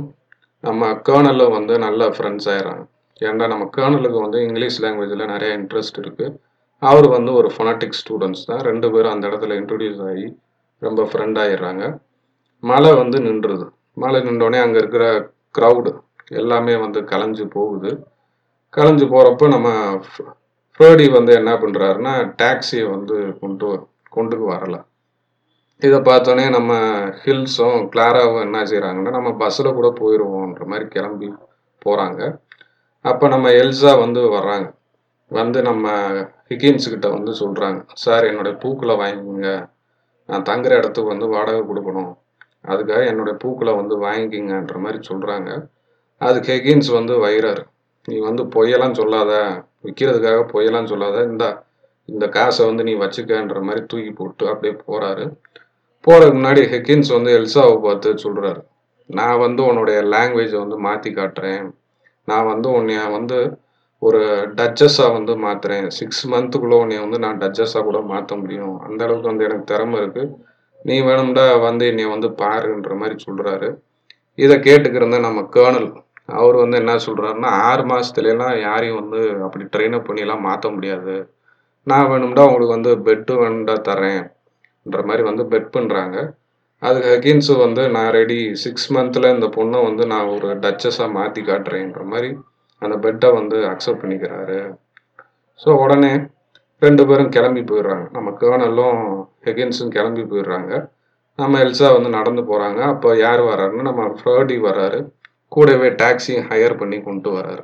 நம்ம 0.64 0.90
கேர்னலும் 1.08 1.56
வந்து 1.58 1.74
நல்ல 1.86 2.04
ஃப்ரெண்ட்ஸ் 2.16 2.48
ஆயிடுறாங்க. 2.52 2.84
ஏன்டா 3.28 3.46
நம்ம 3.54 3.66
கேர்னலுக்கு 3.78 4.20
வந்து 4.26 4.40
இங்கிலீஷ் 4.48 4.80
லாங்குவேஜில் 4.84 5.32
நிறைய 5.34 5.52
இன்ட்ரெஸ்ட் 5.60 6.00
இருக்குது 6.04 6.36
அவர் 6.82 7.08
வந்து 7.16 7.32
ஒரு 7.40 7.50
ஃபொனட்டிக் 7.56 8.00
ஸ்டூடெண்ட்ஸ் 8.02 8.48
தான். 8.50 8.62
ரெண்டு 8.70 8.88
பேரும் 8.94 9.14
அந்த 9.16 9.26
இடத்துல 9.30 9.58
இன்ட்ரடியூஸ் 9.62 10.02
ஆகி 10.10 10.26
ரொம்ப 10.82 11.02
ஃப்ரெண்ட் 11.10 11.38
ஆகிடுறாங்க 11.44 11.84
மழை 12.64 12.92
வந்து 13.02 13.18
நின்றுது. 13.28 13.66
மழை 14.04 14.20
நின்றோடனே 14.28 14.60
அங்கே 14.66 14.80
இருக்கிற 14.84 15.06
க்ரௌடு 15.58 15.92
எல்லாமே 16.42 16.76
வந்து 16.86 17.00
கலைஞ்சு 17.12 17.46
போகுது. 17.58 17.92
கலைஞ்சு 18.78 19.06
போகிறப்ப 19.14 19.48
நம்ம 19.56 19.70
ஃப்ரோடி 20.76 21.06
வந்து 21.18 21.32
என்ன 21.40 21.52
பண்ணுறாருன்னா 21.64 22.14
டாக்ஸியை 22.42 22.86
வந்து 22.96 23.18
கொண்டு 23.42 23.68
கொண்டுக்கு 24.16 24.46
வரலை. 24.54 24.80
இதை 25.82 25.98
பார்த்தோன்னே 26.10 26.44
நம்ம 26.56 26.74
ஹில்ஸும் 27.24 27.80
கிளாராவும் 27.94 28.44
என்ன 28.46 28.60
செய்கிறாங்கன்னா 28.72 29.12
நம்ம 29.18 29.30
பஸ்ஸில் 29.42 29.76
கூட 29.80 29.88
போயிடுவோன்ற 30.00 30.66
மாதிரி 30.72 30.86
கிளம்பி 30.96 31.30
போகிறாங்க 31.86 32.22
அப்போ 33.06 33.26
நம்ம 33.34 33.48
எல்ஸா 33.62 33.92
வந்து 34.04 34.22
வர்றாங்க. 34.36 34.68
வந்து 35.32 35.60
நம்ம 35.62 35.86
ஹிகின்ஸ் 36.50 36.92
கிட்ட 36.94 37.08
வந்து 37.16 37.32
சொல்கிறாங்க 37.42 37.80
சார் 38.04 38.28
என்னுடைய 38.30 38.54
பூக்களை 38.64 38.96
வாங்கிக்கோங்க. 39.02 39.50
நான் 40.30 40.48
தங்குற 40.50 40.72
இடத்துக்கு 40.82 41.14
வந்து 41.14 41.28
வாடகை 41.36 41.62
கொடுக்கணும். 41.72 42.12
அதுக்காக 42.72 43.02
என்னுடைய 43.12 43.36
பூக்களை 43.44 43.74
வந்து 43.82 43.96
வாங்கிக்கிங்கன்ற 44.06 44.78
மாதிரி 44.86 45.00
சொல்கிறாங்க 45.10 45.50
அதுக்கு 46.22 46.50
ஹெகின்ஸ் 46.56 46.90
வந்து 47.00 47.14
வைரார் 47.26 47.62
நீ 48.08 48.16
வந்து 48.30 48.44
பொய்யெல்லாம் 48.56 48.98
சொல்லாத. 49.02 49.32
விற்கிறதுக்காக 49.86 50.42
பொய்யெல்லாம் 50.54 50.92
சொல்லாத. 50.94 51.18
இந்த 51.32 51.46
இந்த 52.10 52.26
காசை 52.38 52.64
வந்து 52.70 52.84
நீ 52.88 52.94
வச்சுக்கன்ற 53.04 53.60
மாதிரி 53.68 53.82
தூக்கி 53.92 54.12
போட்டு 54.14 54.46
அப்படியே 54.52 54.74
போகிறாரு 54.86 55.26
போகிறதுக்கு 56.04 56.40
முன்னாடி 56.40 56.62
ஹெக்கின்ஸ் 56.74 57.12
வந்து 57.16 57.32
எல்சாவை 57.40 57.76
பார்த்து 57.86 58.10
சொல்கிறாரு 58.26 58.62
நான் 59.10 59.42
வந்து 59.46 59.62
உன்னுடைய 59.70 59.98
லாங்குவேஜை 60.14 60.58
வந்து 60.64 60.78
மாற்றி 60.88 61.10
காட்டுறேன். 61.20 61.66
நான் 62.28 62.50
வந்து 62.52 62.68
உன்னைய 62.80 63.04
வந்து 63.18 63.38
ஒரு 64.02 64.22
டச்சஸாக 64.60 65.14
வந்து 65.18 65.34
மாற்றுறேன் 65.46 65.88
சிக்ஸ் 65.98 66.24
மந்த்துக்குள்ளே 66.34 66.78
உன்னைய 66.84 67.02
வந்து 67.06 67.20
நான் 67.26 67.40
டச்சஸாக 67.44 67.84
கூட 67.90 68.00
மாற்ற 68.12 68.36
முடியும். 68.42 68.76
அந்த 68.88 69.00
அளவுக்கு 69.06 69.32
வந்து 69.32 69.48
எனக்கு 69.48 69.70
திறமை 69.72 69.98
இருக்குது 70.02 70.32
நீ 70.86 70.96
வேணும்டா 71.10 71.46
வந்து 71.68 71.84
என்னை 71.92 72.06
வந்து 72.16 72.30
பாருன்ற 72.42 72.94
மாதிரி 73.02 73.16
சொல்கிறாரு 73.28 73.70
இதை 74.40 74.56
கேட்டுக்கிறந்த 74.68 75.18
நம்ம 75.28 75.42
கேர்னல் 75.56 75.90
அவர் 76.40 76.56
வந்து 76.56 76.78
என்ன 76.82 76.94
சொல்கிறாருன்னா 77.06 77.52
ஆறு 77.70 77.84
மாதத்துலலாம் 77.92 78.56
யாரையும் 78.68 79.00
வந்து 79.02 79.22
அப்படி 79.46 79.64
ட்ரெயின் 79.74 79.96
அப் 79.98 80.08
பண்ணிலாம் 80.10 80.46
மாற்ற 80.48 80.68
முடியாது. 80.76 81.16
நான் 81.88 82.10
வேணும்டா 82.12 82.46
உங்களுக்கு 82.48 82.78
வந்து 82.78 82.92
பெட்டு 83.08 83.34
வேணும்டா 83.42 83.76
தரேன் 83.90 84.24
மாதிரி 85.10 85.24
வந்து 85.30 85.44
பெட் 85.54 85.70
பண்ணுறாங்க 85.76 86.18
அதுக்கு 86.82 87.10
அகெயின்ஸு 87.18 87.54
வந்து 87.66 87.84
நான் 87.96 88.14
ரெடி 88.20 88.40
சிக்ஸ் 88.64 88.88
மந்தில் 88.96 89.34
இந்த 89.36 89.48
பொண்ணை 89.58 89.80
வந்து 89.88 90.04
நான் 90.14 90.32
ஒரு 90.36 90.48
டச்சஸாக 90.64 91.16
மாற்றி 91.18 91.42
காட்டுறேன்ற 91.50 92.02
மாதிரி 92.14 92.30
அந்த 92.82 92.96
பெட்டை 93.06 93.30
வந்து 93.40 93.58
அக்செப்ட் 93.74 94.02
பண்ணிக்கிறாரு. 94.02 94.58
ஸோ 95.60 95.70
உடனே 95.84 96.14
ரெண்டு 96.82 97.04
பேரும் 97.10 97.34
கிளம்பி 97.36 97.62
போயிடுறாங்க. 97.70 98.06
நம்ம 98.16 98.30
கேர்னலும் 98.42 99.00
ஹெகின்ஸும் 99.48 99.94
கிளம்பி 99.98 100.24
போயிடுறாங்க. 100.32 100.72
நம்ம 101.40 101.60
எல்சா 101.66 101.88
வந்து 101.98 102.10
நடந்து 102.18 102.42
போகிறாங்க 102.50 102.82
அப்போ 102.94 103.10
யார் 103.26 103.42
வர்றாருன்னா 103.52 103.86
நம்ம 103.90 104.10
ஃப்ரடி 104.20 104.58
வர்றாரு. 104.68 105.00
கூடவே 105.56 105.90
டாக்ஸியும் 106.02 106.46
ஹையர் 106.50 106.80
பண்ணி 106.82 106.98
கொண்டு 107.08 107.30
வர்றாரு. 107.38 107.64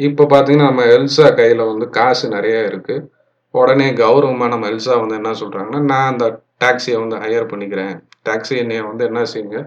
இப்போ 0.00 0.24
பார்த்தீங்கன்னா 0.32 0.68
நம்ம 0.70 0.84
எல்சா 0.96 1.26
கையில் 1.38 1.62
வந்து 1.70 1.86
காசு 1.98 2.26
நிறையா 2.36 2.60
இருக்குது 2.70 3.06
உடனே 3.54 3.86
கௌரவமாக 4.00 4.52
நம்ம 4.52 4.68
எல்சா 4.72 4.94
வந்து 5.02 5.18
என்ன 5.20 5.30
சொல்கிறாங்கன்னா 5.42 5.80
நான் 5.92 6.10
அந்த 6.12 6.26
டாக்ஸியை 6.64 6.98
வந்து 7.02 7.16
ஹையர் 7.22 7.50
பண்ணிக்கிறேன். 7.52 7.94
டாக்ஸி 8.28 8.54
என்னைய 8.62 8.82
வந்து 8.88 9.04
என்ன 9.10 9.20
செய்யுங்க? 9.32 9.60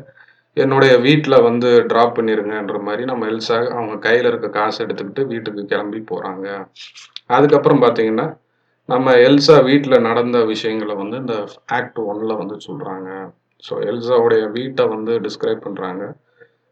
என்னுடைய 0.58 0.94
வீட்டில் 1.00 1.44
வந்து 1.46 1.70
ட்ராப் 1.92 2.16
பண்ணிடுங்கன்ற 2.18 2.80
மாதிரி 2.88 3.04
நம்ம 3.06 3.28
எல்சா 3.28 3.56
அவங்க 3.75 3.96
கையில் 4.00 4.30
இருக்க 4.32 4.48
காசு 4.58 4.80
எடுத்துக்கிட்டு 4.86 5.24
வீட்டுக்கு 5.25 5.62
கிளம்பி 5.72 6.00
போகிறாங்க 6.12 6.48
அதுக்கப்புறம் 7.28 7.84
பார்த்தீங்கன்னா 7.84 8.28
நம்ம 8.90 9.12
எல்சா 9.28 9.56
வீட்டில் 9.63 10.06
நடந்த 10.08 10.38
விஷயங்களை 10.46 10.96
வந்து 10.96 11.18
இந்த 11.18 11.36
ஆக்ட் 11.78 12.00
ஒன்னில் 12.06 12.40
வந்து 12.42 12.56
சொல்கிறாங்க 12.68 13.10
ஸோ 13.63 13.74
எல்சாவுடைய 13.92 14.44
வீட்டை 14.52 14.86
வந்து 14.88 15.13
டிஸ்கிரைப் 15.20 15.66
பண்ணுறாங்க 15.66 16.04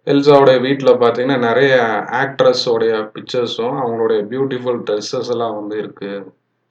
எல்சாவுடைய 0.07 0.57
வீட்டில் 0.59 0.99
பார்த்தீங்கன்னா 1.01 1.39
நிறைய 1.39 1.73
ஆக்ட்ரஸோடைய 2.21 2.93
பிக்சர்ஸும் 3.15 3.75
அவங்களுடைய 3.81 4.21
பியூட்டிஃபுல் 4.29 4.79
ட்ரெஸ்ஸஸ் 4.87 5.31
எல்லாம் 5.31 5.57
வந்து 5.57 5.75
இருக்குது 5.81 6.19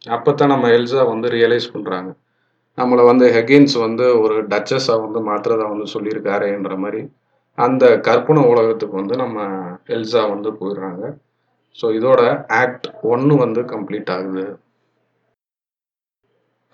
அப்போ 0.07 0.30
தான் 0.33 0.52
நம்ம 0.54 0.69
எல்சா 0.76 1.02
வந்து 1.12 1.28
ரியலைஸ் 1.37 1.73
பண்ணுறாங்க 1.75 2.11
நம்மளை 2.78 3.02
வந்து 3.11 3.26
ஹெகின்ஸ் 3.37 3.75
வந்து 3.87 4.04
ஒரு 4.23 4.37
டச்சஸாக 4.52 5.02
வந்து 5.07 5.21
மாத்திரதா 5.30 5.66
வந்து 5.73 5.87
சொல்லியிருக்காருன்ற 5.95 6.76
மாதிரி 6.85 7.00
அந்த 7.59 7.85
கற்பனை 8.09 8.42
உலகத்துக்கு 8.52 8.95
வந்து 9.00 9.16
நம்ம 9.16 9.38
எல்சா 9.97 10.23
வந்து 10.35 10.50
போயிடுறாங்க. 10.61 11.02
ஸோ 11.78 11.87
இதோட 11.99 12.21
ஆக்ட் 12.61 12.87
ஒன்று 13.12 13.35
வந்து 13.45 13.61
கம்ப்ளீட் 13.73 14.11
ஆகுது. 14.16 14.45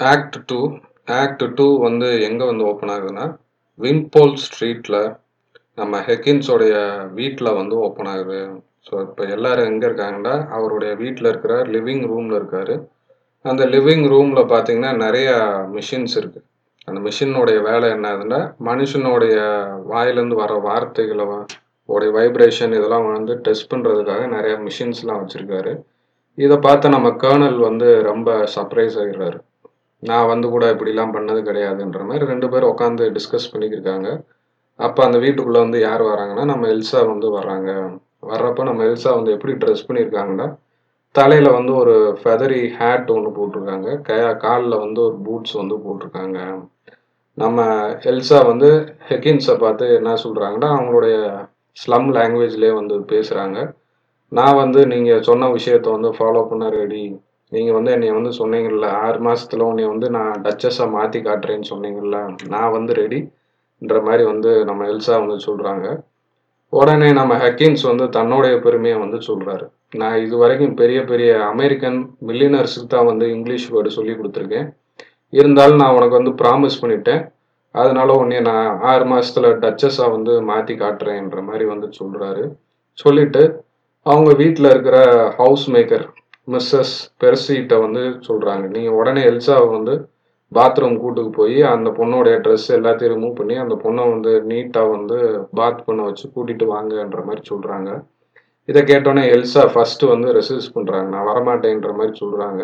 ஆக்ட் 0.01 0.39
டூ 0.51 0.61
ஆக்ட் 1.21 1.45
டூ 1.59 1.67
வந்து 1.87 2.09
எங்கே 2.29 2.45
வந்து 2.51 2.65
ஓப்பன் 2.71 2.93
ஆகுதுன்னா 2.95 3.27
விம்போல் 3.81 4.37
ஸ்ட்ரீட்டில் 4.45 5.01
நம்ம 5.79 5.99
ஹெக்கின்ஸோடைய 6.09 6.75
வீட்டில் 7.19 7.57
வந்து 7.61 7.75
ஓப்பன் 7.87 8.11
ஆகுது. 8.15 8.41
ஸோ 8.87 8.95
இப்போ 9.07 9.23
எல்லாரும் 9.37 9.71
எங்கே 9.71 9.87
இருக்காங்கன்னா 9.91 10.35
அவருடைய 10.57 10.93
வீட்டில் 11.03 11.31
இருக்கிற 11.33 11.55
லிவிங் 11.75 12.05
ரூமில் 12.13 12.39
இருக்காரு. 12.41 12.77
அந்த 13.51 13.65
லிவிங் 13.65 14.09
ரூமில் 14.09 14.43
பார்த்தீங்கன்னா, 14.53 14.91
நிறையா 15.05 15.35
மிஷின்ஸ் 15.75 16.15
இருக்குது 16.21 16.47
அந்த 16.85 17.01
மிஷினுடைய 17.01 17.63
வேலை 17.63 17.89
என்னதுன்னா, 17.91 18.55
மனுஷனுடைய 18.65 19.37
வாயிலேருந்து 19.91 20.35
வர 20.35 20.55
வார்த்தைகளை 20.55 21.27
உடைய 21.89 22.13
வைப்ரேஷன் 22.19 22.75
இதெல்லாம் 22.79 23.13
வந்து 23.13 23.35
டெஸ்ட் 23.35 23.75
பண்ணுறதுக்காக 23.75 24.23
நிறைய 24.29 24.55
மிஷின்ஸ்லாம் 24.57 25.21
வச்சிருக்காரு. 25.23 25.73
இதை 26.35 26.57
பார்த்த 26.57 26.89
நம்ம 26.89 27.09
கர்னல் 27.09 27.59
வந்து 27.59 28.03
ரொம்ப 28.03 28.31
சர்ப்ரைஸ் 28.55 28.97
ஆகிடுறாரு 29.03 29.39
நான் 30.03 30.27
வந்து 30.27 30.49
கூட 30.49 30.73
இப்படிலாம் 30.73 31.15
பண்ணது 31.17 31.41
கிடையாதுன்ற 31.49 32.01
மாதிரி 32.05 32.25
ரெண்டு 32.25 32.49
பேரும் 32.49 32.73
உட்காந்து 32.77 33.17
டிஸ்கஸ் 33.17 33.53
பண்ணிக்கிருக்காங்க. 33.53 34.09
அப்போ 34.77 35.05
அந்த 35.05 35.19
வீட்டுக்குள்ளே 35.19 35.61
வந்து 35.61 35.81
யார் 35.81 36.03
வராங்கன்னா, 36.03 36.45
நம்ம 36.45 36.67
எல்சா 36.67 37.07
வந்து 37.07 37.39
வர்றாங்க. 37.39 37.99
வர்றப்போ 38.23 38.63
நம்ம 38.63 38.85
எல்சா 38.85 39.11
வந்து 39.15 39.33
எப்படி 39.33 39.53
ட்ரெஸ் 39.53 39.87
பண்ணியிருக்காங்கன்னா, 39.89 40.47
தலையில் 41.19 41.57
வந்து 41.59 41.73
ஒரு 41.83 41.95
ஃபெதரி 42.21 42.61
ஹேட் 42.79 43.11
ஒன்று 43.17 43.31
போட்டிருக்காங்க. 43.37 43.89
க 44.09 44.11
காலில் 44.45 44.83
வந்து 44.85 45.01
ஒரு 45.09 45.17
பூட்ஸ் 45.27 45.55
வந்து 45.61 45.77
போட்டிருக்காங்க. 45.85 46.39
நம்ம 47.39 47.65
எல்சா 48.11 48.39
வந்து 48.51 48.69
ஹெக்கின்ஸை 49.09 49.55
பார்த்து 49.63 49.87
என்ன 49.99 50.17
சொல்கிறாங்கன்னா 50.25 50.69
அவங்களுடைய 50.77 51.17
ஸ்லம் 51.77 52.09
லாங்குவேஜ்லேயே 52.17 52.75
வந்து 52.81 52.97
பேசுகிறாங்க 53.13 53.59
நான் 54.33 54.61
வந்து 54.63 54.81
நீங்கள் 54.93 55.25
சொன்ன 55.29 55.49
விஷயத்த 55.57 55.89
வந்து 55.97 56.11
ஃபாலோ 56.17 56.43
பண்ண 56.51 56.65
ரெடி. 56.77 57.03
நீங்கள் 57.53 57.77
வந்து 57.77 57.91
என்னை 57.97 58.09
வந்து 58.19 58.33
சொன்னீங்கல்ல, 58.39 58.87
6 59.07 59.19
மாசத்துல 59.27 59.67
உன்னைய 59.71 59.89
வந்து 59.93 60.09
நான் 60.17 60.41
டச்சஸாக 60.47 60.95
மாற்றி 60.95 61.19
காட்டுறேன்னு 61.27 61.69
சொன்னீங்கல்ல, 61.73 62.17
நான் 62.55 62.75
வந்து 62.77 62.93
ரெடின்ற 63.01 63.97
மாதிரி 64.09 64.25
வந்து 64.33 64.51
நம்ம 64.71 64.87
எல்சா 64.93 65.15
வந்து 65.25 65.39
சொல்கிறாங்க 65.49 65.87
உடனே 66.73 67.09
நம்ம 67.21 67.33
ஹக்கின்ஸ் 67.45 67.85
வந்து 67.91 68.07
தன்னுடைய 68.17 68.55
பெருமையை 68.65 68.97
வந்து 69.05 69.21
சொல்கிறாரு 69.29 69.67
நான் 69.93 70.17
இதுவரைக்கும் 70.25 70.77
பெரிய 70.81 70.99
பெரிய 71.11 71.31
அமெரிக்கன் 71.53 71.99
மில்லியனர்ஸுக்கு 72.29 72.89
தான் 72.95 73.09
வந்து 73.11 73.27
இங்கிலீஷ் 73.37 73.67
வேர்டு 73.75 73.97
சொல்லிக் 73.97 74.19
கொடுத்துருக்கேன். 74.21 74.69
இருந்தாலும் 75.33 75.81
நான் 75.83 75.97
உனக்கு 75.99 76.19
வந்து 76.19 76.33
ப்ராமிஸ் 76.43 76.81
பண்ணிட்டேன். 76.83 77.23
அதனால 77.75 78.09
உன்னைய 78.23 78.41
நான் 78.49 78.69
ஆறு 78.91 79.05
மாதத்தில் 79.11 79.49
டச்சஸாக 79.63 80.15
வந்து 80.17 80.35
மாற்றி 80.51 80.75
காட்டுறேன்ற 80.83 81.41
மாதிரி 81.49 81.65
வந்து 81.73 81.89
சொல்கிறாரு 82.01 82.45
சொல்லிட்டு 82.99 83.43
அவங்க 84.07 84.31
வீட்டில் 84.43 84.73
இருக்கிற 84.73 84.99
ஹவுஸ் 85.41 85.67
மேக்கர் 85.75 86.05
மிஸ்ஸஸ் 86.49 86.95
பெர்சிட்ட 87.23 87.75
வந்து 87.85 88.03
சொல்கிறாங்க 88.29 88.65
நீங்கள் 88.77 88.99
உடனே 89.01 89.23
எல்சாவை 89.31 89.69
வந்து 89.77 89.95
பாத்ரூம் 90.53 90.99
கூட்டுக்கு 91.03 91.33
போய் 91.39 91.59
அந்த 91.73 91.89
பொண்ணோடைய 91.91 92.35
ட்ரெஸ் 92.45 92.67
எல்லாத்தையும் 92.77 93.13
ரிமூவ் 93.15 93.39
பண்ணி, 93.39 93.55
அந்த 93.63 93.75
பொண்ணை 93.85 94.03
வந்து 94.13 94.33
நீட்டாக 94.51 94.93
வந்து 94.97 95.17
பாத் 95.59 95.81
பண்ண 95.87 96.01
வச்சு 96.03 96.27
கூட்டிகிட்டு 96.35 96.67
வாங்கன்ற 96.75 97.23
மாதிரி 97.29 97.43
சொல்கிறாங்க 97.53 97.91
இதை 98.69 98.81
கேட்டோன்னே 98.91 99.23
எல்சா 99.35 99.63
ஃபஸ்ட்டு 99.73 100.11
வந்து 100.13 100.29
ரெசிஸ்ட் 100.39 100.75
பண்ணுறாங்க 100.77 101.09
நான் 101.15 101.29
வரமாட்டேன்ற 101.31 101.91
மாதிரி 101.99 102.13
சொல்கிறாங்க 102.23 102.63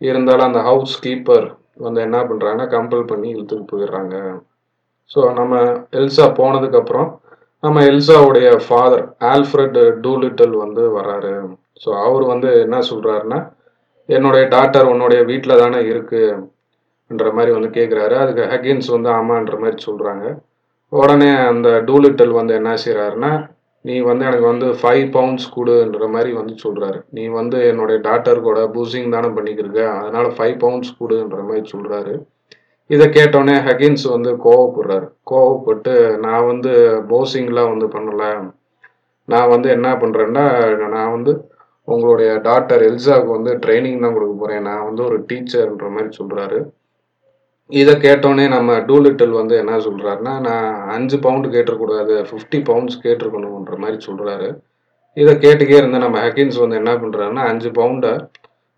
இருந்தாலும் 0.00 0.48
அந்த 0.48 0.60
ஹவுஸ் 0.68 0.94
கீப்பர் 1.04 1.46
வந்து 1.86 2.00
என்ன 2.06 2.18
பண்ணுறாங்கன்னா 2.28 2.66
கம்பல் 2.76 3.08
பண்ணி 3.10 3.28
இழுத்துட்டு 3.34 3.70
போயிடுறாங்க. 3.72 4.16
ஸோ 5.10 5.20
நம்ம 5.38 5.54
எல்சா 6.00 6.26
போனதுக்கப்புறம், 6.38 7.08
நம்ம 7.62 7.82
எல்சாவுடைய 7.90 8.48
ஃபாதர் 8.64 9.06
ஆல்ஃப்ரட் 9.32 9.78
டூலிட்டல் 10.04 10.54
வந்து 10.64 10.82
வர்றாரு. 10.98 11.32
ஸோ 11.82 11.88
அவர் 12.04 12.24
வந்து 12.32 12.50
என்ன 12.64 12.76
சொல்கிறாருன்னா 12.90 13.38
என்னுடைய 14.08 14.44
டாட்டர் 14.54 14.90
உன்னுடைய 14.92 15.20
வீட்டில் 15.30 15.60
தானே 15.62 15.80
இருக்குன்ற 15.90 17.28
மாதிரி 17.36 17.50
வந்து 17.56 17.70
கேட்குறாரு. 17.78 18.14
அதுக்கு 18.22 18.44
ஹக்கின்ஸ் 18.52 18.88
வந்து 18.96 19.10
ஆமான்ற 19.18 19.56
மாதிரி 19.62 19.78
சொல்கிறாங்க 19.88 20.24
உடனே 20.92 21.30
அந்த 21.50 21.68
டூலிட்டல் 21.88 22.34
வந்து 22.40 22.52
என்ன 22.60 22.70
செய்கிறாருன்னா 22.84 23.32
நீ 23.84 23.94
வந்து 24.08 24.24
எனக்கு 24.28 24.46
வந்து 24.52 24.66
ஃபைவ் 24.80 25.04
பவுண்ட்ஸ் 25.16 25.46
குடுன்ற 25.56 26.06
மாதிரி 26.14 26.30
வந்து 26.38 26.54
சொல்கிறாரு 26.64 26.98
நீ 27.16 27.22
வந்து 27.38 27.58
என்னுடைய 27.70 27.98
டாட்டர் 28.08 28.40
கூட 28.48 28.60
பூசிங் 28.74 29.14
தானே 29.14 29.28
பண்ணிக்கிருக்க. 29.36 29.82
அதனால் 30.00 30.28
ஃபைவ் 30.36 30.56
பவுண்ட்ஸ் 30.64 30.92
குடுன்ற 31.00 31.38
மாதிரி 31.48 31.64
சொல்கிறாரு 31.74 32.14
இதை 32.90 33.06
கேட்டோன்னே 33.16 33.56
ஹகின்ஸ் 33.68 34.04
வந்து 34.14 34.30
கோவப்படுறாரு. 34.46 35.06
கோவப்பட்டு 35.30 35.92
நான் 36.26 36.48
வந்து 36.52 36.72
போசிங்லாம் 37.12 37.72
வந்து 37.74 37.88
பண்ணல. 37.96 38.24
நான் 39.28 39.52
வந்து 39.54 39.68
என்ன 39.76 39.88
பண்ணுறேன்னா 40.02 40.44
நான் 40.96 41.14
வந்து 41.16 41.32
உங்களுடைய 41.88 42.30
டாட்டர் 42.48 42.82
எல்சாவுக்கு 42.88 43.30
வந்து 43.36 43.52
ட்ரைனிங் 43.64 44.02
தான் 44.04 44.14
கொடுக்க 44.16 44.34
போகிறேன் 44.34 44.66
நான் 44.70 44.86
வந்து 44.88 45.02
ஒரு 45.08 45.18
டீச்சர்ன்ற 45.30 45.88
மாதிரி 45.94 46.10
சொல்கிறாரு 46.18 46.58
இதை 47.70 47.92
கேட்டோனே 48.04 48.44
நம்ம 48.48 48.76
டூலிட்டில் 48.88 49.34
வந்து 49.38 49.54
என்ன 49.62 49.74
சொல்றாருன்னா, 49.86 50.32
நான் 50.46 50.66
5 50.94 51.16
பவுண்ட் 51.24 51.46
கேட்டுறக்கூடாது. 51.54 52.14
50 52.30 52.58
பவுண்ட்ஸ் 52.68 53.00
கேட்டுருக்கணுன்ற 53.04 53.76
மாரி 53.82 53.98
சொல்றாரு. 54.06 54.48
இத 55.16 55.30
கேட்டுக்கே 55.44 55.76
இருந்த 55.80 55.98
நம்ம 55.98 56.18
ஹக்கின்ஸ் 56.24 56.58
வந்து 56.62 56.78
என்ன 56.80 56.92
பண்றாருன்னா, 57.02 57.44
5 57.52 57.70
பவுண்ட 57.78 58.08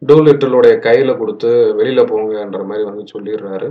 டூலிட்டிலுடைய 0.02 0.74
கையில 0.86 1.10
குடுத்து 1.18 1.50
வெளியில 1.78 2.02
போங்கன்ற 2.10 2.62
மாரி 2.70 2.84
வந்து 2.90 3.04
சொல்லிடுறாரு. 3.12 3.68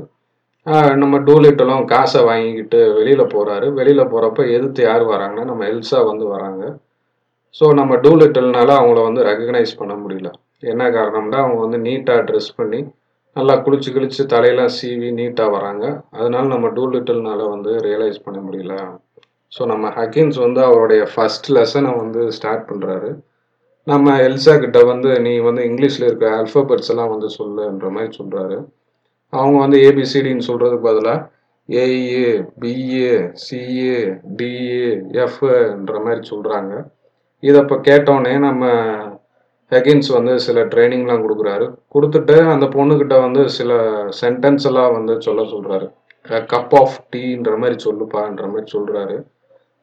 நம்ம 1.02 1.16
டூலிட்டிலும் 1.28 1.86
காச 1.92 2.14
வாங்கிக்கிட்டு 2.28 2.80
வெளியில 2.98 3.24
போறாரு. 3.34 3.68
வெளியில 3.80 4.02
போறப்ப 4.14 4.42
எதிர்த்து 4.56 4.82
யார் 4.84 5.06
வராங்கன்னா, 5.14 5.46
நம்ம 5.52 5.66
எல்சா 5.72 6.00
வந்து 6.10 6.26
வராங்க. 6.36 6.64
ஸோ 7.56 7.66
நம்ம 7.80 7.94
டூலிட்டில்னால 8.06 8.70
அவங்கள 8.80 9.00
வந்து 9.10 9.22
ரெகக்னைஸ் 9.30 9.80
பண்ண 9.80 9.94
முடியல. 10.04 10.30
என்ன 10.64 10.84
காரணம்னா, 10.98 11.40
அவங்க 11.44 11.60
வந்து 11.66 11.80
நீட்டா 11.88 12.16
ட்ரெஸ் 12.30 12.52
பண்ணி, 12.60 12.80
நல்லா 13.36 13.54
குளிச்சு 13.66 13.90
கிழிச்சு 13.96 14.24
தலையெல்லாம் 14.34 14.74
சீவி 14.78 15.10
நீட்டாக 15.20 15.54
வராங்க. 15.56 15.86
அதனால 16.18 16.44
நம்ம 16.54 16.68
டூ 16.68 16.84
டூலிட்டில்னால 16.86 17.42
வந்து 17.54 17.72
ரியலைஸ் 17.88 18.26
பண்ண 18.26 18.40
முடியல. 18.48 18.76
ஸோ 19.52 19.62
நம்ம 19.66 19.86
ஹக்கின்ஸ் 19.98 20.38
வந்து 20.38 20.62
அவருடைய 20.68 21.04
ஃபஸ்ட் 21.14 21.48
லெசனை 21.56 21.92
வந்து 21.98 22.22
ஸ்டார்ட் 22.38 22.68
பண்ணுறாரு 22.70 23.10
நம்ம 23.88 24.16
எல்சா 24.26 24.54
கிட்ட 24.60 24.80
வந்து 24.84 25.12
நீ 25.20 25.34
வந்து 25.48 25.62
இங்கிலீஷில் 25.70 26.08
இருக்க 26.08 26.28
ஆல்ஃபாபெட்ஸ் 26.40 26.92
எல்லாம் 26.94 27.12
வந்து 27.14 27.30
சொல்லுன்ற 27.38 27.88
மாதிரி 27.90 28.12
சொல்கிறாரு 28.18 28.58
அவங்க 29.34 29.58
வந்து 29.60 29.78
ஏபிசிடின்னு 29.88 30.48
சொல்கிறதுக்கு 30.50 30.88
பதிலாக 30.90 31.28
A A 31.70 32.30
B A 32.62 33.12
C A 33.44 34.00
D A 34.38 34.90
எஃப்ன்ற 35.26 35.96
மாதிரி 36.06 36.22
சொல்கிறாங்க 36.32 36.74
இதை 37.44 37.58
இப்போ 37.62 37.78
கேட்டோடனே 37.88 38.34
நம்ம 38.40 38.64
ஹெகின்ஸ் 39.72 40.10
வந்து 40.18 40.34
சில 40.46 40.64
ட்ரைனிங்லாம் 40.74 41.24
கொடுக்குறாரு. 41.26 41.66
கொடுத்துட்டு 41.96 42.36
அந்த 42.54 42.66
பொண்ணுக்கிட்ட 42.76 43.18
வந்து 43.26 43.44
சில 43.58 43.74
சென்டென்ஸ் 44.22 44.66
எல்லாம் 44.70 44.96
வந்து 44.98 45.16
சொல்ல 45.28 45.44
சொல்கிறாரு 45.54 45.88
கப் 46.54 46.74
ஆஃப் 46.82 46.98
டீன்ற 47.14 47.52
மாதிரி 47.62 47.78
சொல்லுப்பான்ற 47.86 48.46
மாதிரி 48.54 48.68
சொல்கிறாரு 48.76 49.16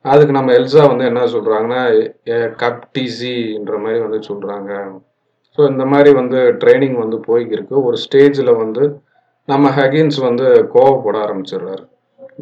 அதுக்கு 0.05 0.33
நம்ம 0.37 0.51
எல்சா 0.59 0.83
வந்து 0.91 1.05
என்ன 1.11 1.23
சொல்கிறாங்கன்னா 1.35 1.81
கப் 2.63 2.85
டிசின்ற 2.97 3.75
மாதிரி 3.85 4.01
வந்து 4.07 4.21
சொல்கிறாங்க 4.31 4.71
ஸோ 5.59 5.63
இந்த 5.73 5.85
மாதிரி 5.93 6.11
வந்து 6.19 6.41
ட்ரைனிங் 6.63 6.97
வந்து 7.03 7.19
போய்க்கிருக்கு. 7.29 7.77
ஒரு 7.89 7.97
ஸ்டேஜில் 8.05 8.51
வந்து 8.63 8.83
நம்ம 9.49 9.71
ஹெகின்ஸ் 9.79 10.19
வந்து 10.27 10.47
கோவப்பட 10.75 11.17
ஆரம்பிச்சிடுறாரு. 11.25 11.83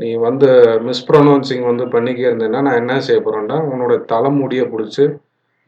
நீ 0.00 0.09
வந்து 0.25 0.49
மிஸ்ப்ரொனவுன்சிங் 0.88 1.65
வந்து 1.71 1.85
பண்ணிக்கே 1.95 2.26
இருந்தேன்னா, 2.31 2.61
நான் 2.67 2.81
என்ன 2.83 2.95
செய்ய 3.07 3.19
போகிறேன்டா 3.21 3.59
உன்னோட 3.73 3.95
தலைமுடியை 4.12 4.65
பிடிச்சி 4.73 5.05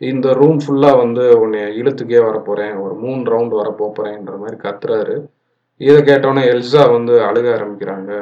இந்த 0.01 0.33
ரூம் 0.41 0.61
ஃபுல்லாக 0.65 1.01
வந்து 1.03 1.25
உன்னைய 1.43 1.67
இழுத்துக்கே 1.81 2.21
வரப்போகிறேன் 2.27 2.75
ஒரு 2.85 2.95
மூணு 3.05 3.23
ரவுண்ட் 3.35 3.55
போகிறேன்ற 3.81 4.35
மாதிரி 4.43 4.57
கத்துறாரு. 4.67 5.17
இதை 5.81 5.99
கேட்டோன்னே 6.03 6.43
எல்ஸா 6.53 6.83
வந்து 6.97 7.15
அழுக 7.29 7.47
ஆரம்பிக்கிறாங்க. 7.57 8.13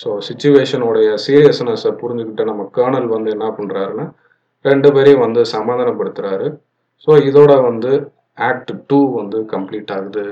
ஸோ 0.00 0.08
சுச்சுவேஷனுடைய 0.28 1.08
சீரியஸ்னஸை 1.24 1.92
புரிஞ்சுக்கிட்ட 2.00 2.44
நம்ம 2.44 2.64
கர்னல் 2.78 3.08
வந்து 3.14 3.30
என்ன 3.36 3.46
பண்ணுறாருன்னா 3.58 4.06
ரெண்டு 4.64 4.88
பேரையும் 4.94 5.24
வந்து 5.26 5.42
சமாதானப்படுத்துகிறாரு 5.56 6.48
ஸோ 7.06 7.12
இதோட 7.28 7.52
வந்து 7.68 7.92
ஆக்ட் 8.48 8.72
டூ 8.86 8.98
வந்து 9.18 9.38
கம்ப்ளீட் 9.52 9.92
ஆகுது. 9.96 10.24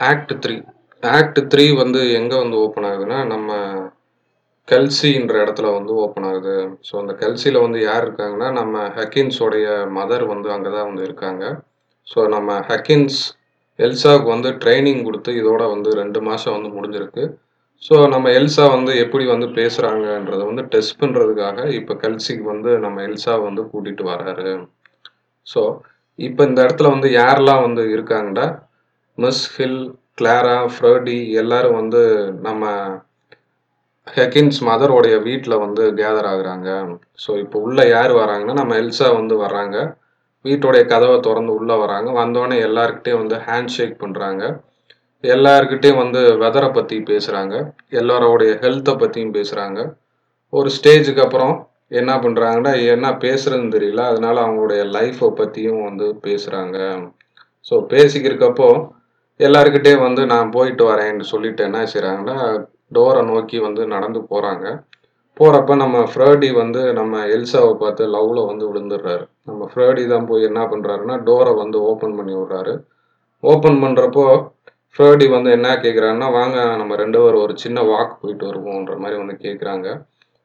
ஆக்ட் 0.00 0.32
த்ரீ 0.44 0.54
ஆக்ட் 1.02 1.40
த்ரீ 1.52 1.64
வந்து 1.82 2.00
எங்கே 2.18 2.36
வந்து 2.42 2.56
ஓப்பன் 2.64 2.86
ஆகுதுன்னா, 2.88 3.18
நம்ம 3.24 3.50
கெல்சின்ற 4.68 5.34
இடத்துல 5.44 5.68
வந்து 5.76 5.92
ஓப்பன் 6.02 6.26
ஆகுது. 6.28 6.54
ஸோ 6.88 6.92
அந்த 7.00 7.12
கெல்சில 7.22 7.60
வந்து 7.64 7.78
யார் 7.82 8.04
இருக்காங்கன்னா, 8.06 8.48
நம்ம 8.58 8.74
ஹக்கின்ஸோடைய 8.96 9.66
மதர் 9.96 10.24
வந்து 10.32 10.48
அங்க 10.56 10.68
தான் 10.70 10.88
வந்து 10.90 11.04
இருக்காங்க. 11.08 11.44
ஸோ 12.08 12.20
நம்ம 12.34 12.50
ஹக்கின்ஸ் 12.68 13.18
எல்சாவுக்கு 13.78 14.28
வந்து 14.34 14.50
ட்ரெய்னிங் 14.62 15.02
குடுத்து 15.04 15.30
இதோட 15.40 15.62
வந்து 15.74 15.90
2 15.94 16.20
மாசம் 16.28 16.54
வந்து 16.56 16.70
முடிஞ்சிருக்கு. 16.76 17.24
ஸோ 17.82 17.94
நம்ம 18.14 18.26
எல்சா 18.38 18.64
வந்து 18.74 18.92
எப்படி 19.04 19.24
வந்து 19.32 19.48
பேசுறாங்கன்றத 19.56 20.42
வந்து 20.50 20.64
டெஸ்ட் 20.74 21.00
பண்றதுக்காக 21.00 21.58
இப்ப 21.78 21.96
கெல்சிக்கு 22.02 22.44
வந்து 22.52 22.72
நம்ம 22.84 23.02
எல்சாவ 23.08 23.38
வந்து 23.48 23.62
கூட்டிட்டு 23.72 24.04
வராரு. 24.12 24.52
ஸோ 25.46 25.62
இப்ப 26.18 26.44
இந்த 26.48 26.60
இடத்துல 26.66 26.90
வந்து 26.94 27.08
யாரெல்லாம் 27.16 27.64
வந்து 27.66 27.82
இருக்காங்கன்னா, 27.94 28.46
மிஸ் 29.18 29.44
ஹில், 29.54 29.82
கிளாரா, 30.18 30.58
ஃப்ரெடி 30.74 31.18
எல்லாரும் 31.42 31.78
வந்து 31.80 32.02
நம்ம 32.42 32.62
ஹெக்கின்ஸ் 34.06 34.60
மதரோடைய 34.68 35.16
வீட்டில் 35.26 35.62
வந்து 35.64 35.82
கேதர் 35.98 36.28
ஆகுறாங்க. 36.30 36.68
ஸோ 37.24 37.30
இப்போ 37.44 37.58
உள்ளே 37.66 37.84
யார் 37.88 38.12
வராங்கன்னா, 38.22 38.54
நம்ம 38.60 38.76
எல்சா 38.82 39.08
வந்து 39.18 39.34
வர்றாங்க. 39.44 39.76
வீட்டுடைய 40.44 40.82
கதவை 40.92 41.18
திறந்து 41.20 41.52
உள்ளே 41.58 41.76
வராங்க. 41.82 42.08
வந்தோடனே 42.20 42.56
எல்லார்கிட்டயும் 42.68 43.22
வந்து 43.22 43.36
ஹேண்ட் 43.48 43.74
ஷேக் 43.76 43.96
பண்ணுறாங்க 44.04 44.42
எல்லார்கிட்டயும் 45.24 46.00
வந்து 46.02 46.20
வெதரை 46.42 46.68
பற்றி 46.70 46.96
பேசுகிறாங்க 47.10 47.54
எல்லாரோடைய 48.00 48.52
ஹெல்த்தை 48.62 48.94
பற்றியும் 49.02 49.36
பேசுகிறாங்க 49.36 49.80
ஒரு 50.52 50.68
ஸ்டேஜுக்கு 50.76 51.22
அப்புறம் 51.26 51.54
என்ன 52.00 52.12
பண்ணுறாங்கன்னா 52.24 52.72
என்ன 52.94 53.06
பேசுகிறதுன்னு 53.24 53.74
தெரியல. 53.76 54.02
அதனால 54.12 54.36
அவங்களுடைய 54.46 54.82
லைஃப்பை 54.96 55.28
பற்றியும் 55.40 55.82
வந்து 55.88 56.06
பேசுகிறாங்க 56.26 56.78
ஸோ 57.66 57.74
பேசிக்கிறக்கப்போ 57.92 58.68
எல்லாருக்கிட்டே 59.40 59.94
வந்து 60.06 60.22
நான் 60.34 60.48
போயிட்டு 60.50 60.84
வரேன்னு 60.90 61.26
சொல்லிட்டு 61.32 61.62
என்ன 61.68 61.80
செய்கிறாங்கன்னா 61.92 62.38
டோரை 62.96 63.22
நோக்கி 63.30 63.58
வந்து 63.58 63.82
நடந்து 63.94 64.20
போகிறாங்க 64.32 64.66
போகிறப்ப 65.36 65.74
நம்ம 65.82 65.98
ஃப்ரேடி 66.10 66.48
வந்து 66.60 66.80
நம்ம 66.98 67.20
எல்சாவை 67.36 67.72
பார்த்து 67.82 68.02
லவ்வில் 68.14 68.48
வந்து 68.48 68.64
விழுந்துடுறாரு. 68.70 69.24
நம்ம 69.48 69.68
ஃப்ரேடி 69.70 70.02
தான் 70.06 70.26
போய் 70.30 70.48
என்ன 70.48 70.62
பண்ணுறாருன்னா 70.72 71.14
டோரை 71.28 71.52
வந்து 71.60 71.78
ஓப்பன் 71.90 72.16
பண்ணி 72.18 72.34
விட்றாரு. 72.38 72.74
ஓப்பன் 73.42 73.78
பண்ணுறப்போ 73.84 74.24
ஃப்ரேடி 74.96 75.26
வந்து 75.34 75.50
என்ன 75.56 75.68
கேட்குறாருன்னா 75.84 76.28
வாங்க 76.38 76.56
நம்ம 76.80 76.96
ரெண்டு 76.96 77.18
பேரும் 77.22 77.44
ஒரு 77.46 77.54
சின்ன 77.56 77.80
வாக் 77.82 78.18
போயிட்டு 78.22 78.44
வருவோன்ற 78.48 78.96
மாதிரி 78.96 79.16
வந்து 79.22 79.36
கேட்குறாங்க 79.46 79.88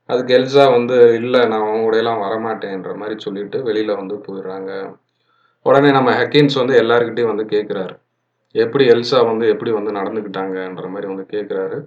அதுக்கு 0.09 0.31
எல்சா 0.37 0.65
வந்து 0.75 0.97
இல்லை 1.19 1.41
நான் 1.51 1.65
அவங்க 1.65 1.81
கூடயெல்லாம் 1.85 2.23
வரமாட்டேன்ற 2.25 2.91
மாதிரி 3.01 3.15
சொல்லிட்டு 3.25 3.57
வெளியில் 3.63 3.99
வந்து 4.01 4.15
போயிடுறாங்க. 4.27 4.71
உடனே 5.65 5.89
நம்ம 5.91 6.09
ஹக்கின்ஸ் 6.19 6.55
வந்து 6.61 6.75
எல்லாருக்கிட்டையும் 6.83 7.33
வந்து 7.33 7.45
கேட்குறாரு 7.55 7.95
எப்படி 8.55 8.83
எல்சா 8.93 9.19
வந்து 9.31 9.45
எப்படி 9.53 9.71
வந்து 9.71 9.91
நடந்துக்கிட்டாங்கன்ற 9.99 10.87
மாதிரி 10.93 11.07
வந்து 11.13 11.25
கேட்குறாரு 11.33 11.77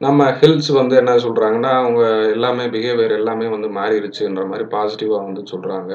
நம்ம 0.00 0.30
ஹில்ஸ் 0.30 0.72
வந்து 0.72 0.96
என்ன 0.96 1.12
சொல்கிறாங்கன்னா 1.16 1.70
அவங்க 1.74 2.02
எல்லாமே 2.30 2.64
பிஹேவியர் 2.64 3.10
எல்லாமே 3.10 3.46
வந்து 3.46 3.68
மாறிடுச்சுன்ற 3.68 4.46
மாதிரி 4.46 4.64
பாசிட்டிவாக 4.64 5.24
வந்து 5.24 5.42
சொல்கிறாங்க 5.50 5.92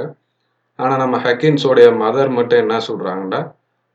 ஆனால் 0.76 0.98
நம்ம 0.98 1.18
ஹக்கின்ஸோடைய 1.18 1.88
மதர் 1.98 2.30
மட்டும் 2.30 2.60
என்ன 2.60 2.78
சொல்கிறாங்கன்னா 2.88 3.42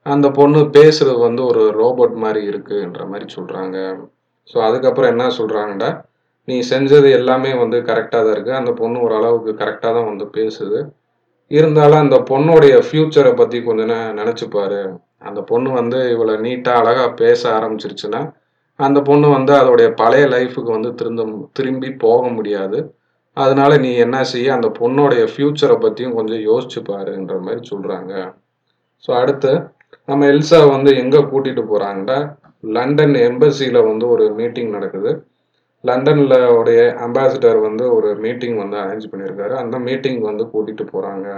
அந்த 0.02 0.30
பொண்ணு 0.30 0.58
பேசுறது 0.58 1.18
வந்து 1.18 1.44
ஒரு 1.44 1.70
ரோபோட் 1.78 2.14
மாதிரி 2.14 2.48
இருக்குன்ற 2.48 3.06
மாதிரி 3.06 3.34
சொல்கிறாங்க 3.36 3.76
ஸோ 4.48 4.58
அதுக்கப்புறம் 4.58 5.10
என்ன 5.10 5.26
சொல்கிறாங்கன்னா 5.38 5.90
நீ 6.44 6.62
செஞ்சது 6.70 7.10
எல்லாமே 7.10 7.54
வந்து 7.54 7.78
கரெக்டாக 7.80 8.22
தான் 8.22 8.34
இருக்குது 8.36 8.50
அந்த 8.50 8.72
பொண்ணு 8.72 9.00
ஓரளவுக்கு 9.00 9.52
கரெக்டாக 9.52 9.92
தான் 9.92 10.06
வந்து 10.06 10.25
பேசுது. 10.25 10.78
இருந்தாலும் 11.50 11.98
அந்த 11.98 12.16
பொண்ணுடைய 12.30 12.76
ஃப்யூச்சரை 12.86 13.36
பற்றி 13.36 13.62
கொஞ்சம் 13.62 13.88
நினச்சி 14.18 14.50
பாரு 14.50 14.80
அந்த 15.18 15.40
பொண்ணு 15.42 15.70
வந்து 15.70 15.98
இவ்வளோ 16.14 16.34
நீட்டாக 16.40 16.80
அழகாக 16.80 17.10
பேச 17.14 17.50
ஆரம்பிச்சிருச்சுன்னா 17.58 18.20
அந்த 18.78 18.99
பொண்ணு 19.09 19.26
வந்து 19.37 19.52
அதோடைய 19.61 19.88
பழைய 20.00 20.25
லைஃபுக்கு 20.35 20.71
வந்து 20.76 20.90
திரும்ப 21.00 21.26
திரும்பி 21.59 21.90
போக 22.04 22.23
முடியாது. 22.38 22.78
அதனால 23.37 23.73
நீ 23.85 23.90
என்ன 24.04 24.16
செய்ய 24.33 24.49
அந்த 24.56 24.68
பொண்ணோடைய 24.80 25.23
ஃப்யூச்சரை 25.33 25.76
பற்றியும் 25.85 26.16
கொஞ்சம் 26.18 26.42
யோசிச்சு 26.50 26.80
பாருன்ற 26.90 27.35
மாதிரி 27.47 27.62
சொல்கிறாங்க 27.71 28.12
ஸோ 29.04 29.11
அடுத்து 29.23 29.52
நம்ம 30.09 30.26
எல்சா 30.33 30.59
வந்து 30.75 30.90
எங்கே 31.02 31.21
கூட்டிகிட்டு 31.30 31.62
போகிறாங்கன்னா 31.71 32.18
லண்டன் 32.76 33.16
எம்பசியில் 33.28 33.80
வந்து 33.88 34.04
ஒரு 34.14 34.25
மீட்டிங் 34.38 34.71
நடக்குது. 34.76 35.11
லண்டனில் 35.85 36.37
உடைய 36.59 36.80
அம்பாசிடர் 37.06 37.59
வந்து 37.66 37.85
ஒரு 37.97 38.11
மீட்டிங் 38.25 38.56
வந்து 38.62 38.76
அரேஞ்ச் 38.83 39.11
பண்ணியிருக்காரு. 39.12 39.54
அந்த 39.62 39.76
மீட்டிங் 39.88 40.21
வந்து 40.28 40.45
கூட்டிகிட்டு 40.52 40.85
போகிறாங்க 40.95 41.28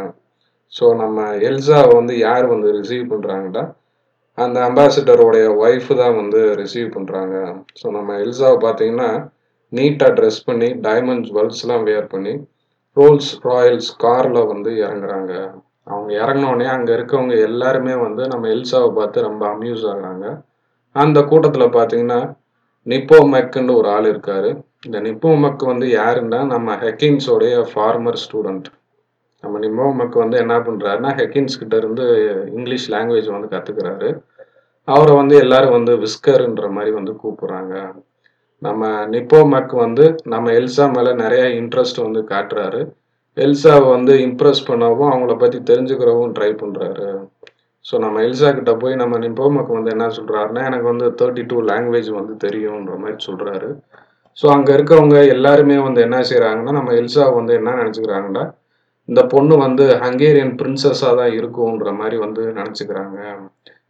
ஸோ 0.72 0.84
நம்ம 1.02 1.26
எல்சாவை 1.48 1.92
வந்து 2.00 2.14
யார் 2.26 2.46
வந்து 2.54 2.68
ரிசீவ் 2.78 3.04
பண்ணுறாங்கன்னா 3.12 3.64
அந்த 4.38 4.58
அம்பாசிடருடைய 4.68 5.46
ஒய்ஃபு 5.62 5.92
தான் 6.00 6.18
வந்து 6.20 6.40
ரிசீவ் 6.60 6.88
பண்ணுறாங்க 6.96 7.36
ஸோ 7.80 7.86
நம்ம 7.96 8.16
எல்சாவை 8.24 8.58
பார்த்தீங்கன்னா 8.66 9.10
நீட்டாக 9.72 10.12
ட்ரெஸ் 10.18 10.40
பண்ணி 10.48 10.68
டைமண்ட் 10.86 11.26
ஜுவல்ஸ்லாம் 11.28 11.86
வேர் 11.88 12.12
பண்ணி 12.12 12.34
ரோல்ஸ் 12.96 13.32
ராயல்ஸ் 13.48 13.90
காரில் 14.04 14.48
வந்து 14.52 14.70
இறங்குறாங்க. 14.84 15.32
அவங்க 15.86 16.10
இறங்கினோடனே 16.22 16.66
அங்கே 16.76 16.92
இருக்கவங்க 16.96 17.34
எல்லாருமே 17.48 17.94
வந்து 18.06 18.22
நம்ம 18.28 18.48
எல்சாவை 18.54 18.90
பார்த்து 18.98 19.28
ரொம்ப 19.28 19.42
அம்யூஸ் 19.54 19.84
ஆகுறாங்க. 19.92 20.24
அந்த 20.96 21.18
கூட்டத்தில் 21.30 21.74
பார்த்தீங்கன்னா 21.76 22.20
நிப்போ 22.86 23.18
மெக்குன்னு 23.32 23.78
ஒரு 23.80 23.88
ஆள் 23.96 24.08
இருக்கார். 24.12 24.50
இந்த 24.86 24.98
நிப்போ 25.06 25.30
மெக் 25.42 25.62
வந்து 25.72 25.86
யாருன்னா 26.00 26.40
நம்ம 26.54 26.74
ஹெக்கின்ஸோடைய 26.82 27.54
ஃபார்மர் 27.70 28.18
ஸ்டூடெண்ட் 28.24 28.68
நம்ம 29.42 29.58
நிப்போ 29.58 30.18
வந்து 30.18 30.38
என்ன 30.38 30.54
பண்ணுறாருன்னா 30.58 31.10
ஹெக்கின்ஸ் 31.20 31.58
கிட்ட 31.58 31.76
இருந்து 31.76 32.04
இங்கிலீஷ் 32.46 32.90
லாங்குவேஜ் 32.90 33.28
வந்து 33.34 33.48
கற்றுக்கிறாரு 33.54 34.22
அவரை 34.84 35.16
வந்து 35.16 35.36
எல்லாரும் 35.36 35.70
வந்து 35.70 35.98
விஸ்கருன்ற 35.98 36.70
மாதிரி 36.70 36.90
வந்து 36.90 37.12
கூப்பிடுறாங்க. 37.22 37.94
நம்ம 38.58 39.06
நிப்போமக் 39.06 39.74
வந்து 39.74 40.20
நம்ம 40.24 40.50
எல்சா 40.50 40.92
மேலே 40.92 41.12
நிறைய 41.14 41.44
இன்ட்ரெஸ்ட் 41.60 42.04
வந்து 42.04 42.20
காட்டுறாரு. 42.20 42.80
எல்சாவை 43.36 43.88
வந்து 43.90 44.12
இம்ப்ரெஸ் 44.18 44.68
பண்ணவும் 44.68 45.10
அவங்கள 45.12 45.36
பற்றி 45.36 45.58
தெரிஞ்சுக்கிறவும் 45.60 46.32
ட்ரை 46.38 46.54
பண்ணுறாரு 46.62 47.20
ஸோ 47.84 47.98
நம்ம 47.98 48.20
எல்சா 48.20 48.54
கிட்ட 48.54 48.76
போய் 48.76 48.94
நம்ம 48.94 49.18
நிப்போமக்கு 49.18 49.72
வந்து 49.72 49.90
என்ன 49.90 50.06
சொல்கிறாருன்னா 50.08 50.64
எனக்கு 50.64 50.84
வந்து 50.84 51.06
தேர்ட்டி 51.20 51.42
டூ 51.46 51.62
லாங்குவேஜ் 51.62 52.10
வந்து 52.10 52.34
தெரியுன்ற 52.36 52.96
மாதிரி 52.98 53.16
சொல்கிறாரு 53.26 53.76
ஸோ 54.38 54.46
அங்கே 54.46 54.72
இருக்கவங்க 54.72 55.26
எல்லாருமே 55.26 55.76
வந்து 55.76 56.00
என்ன 56.00 56.18
செய்கிறாங்கன்னா 56.20 56.72
நம்ம 56.72 56.92
எல்சா 56.92 57.34
வந்து 57.34 57.52
என்ன 57.54 57.74
நினச்சிக்கிறாங்கன்னா 57.74 58.44
இந்த 59.08 59.20
பொண்ணு 59.32 59.54
வந்து 59.66 59.84
ஹங்கேரியன் 60.04 60.54
பிரின்சஸாக 60.60 61.12
தான் 61.20 61.32
இருக்கும்ன்ற 61.38 61.90
மாதிரி 62.00 62.16
வந்து 62.24 62.42
நினச்சிக்கிறாங்க. 62.60 63.18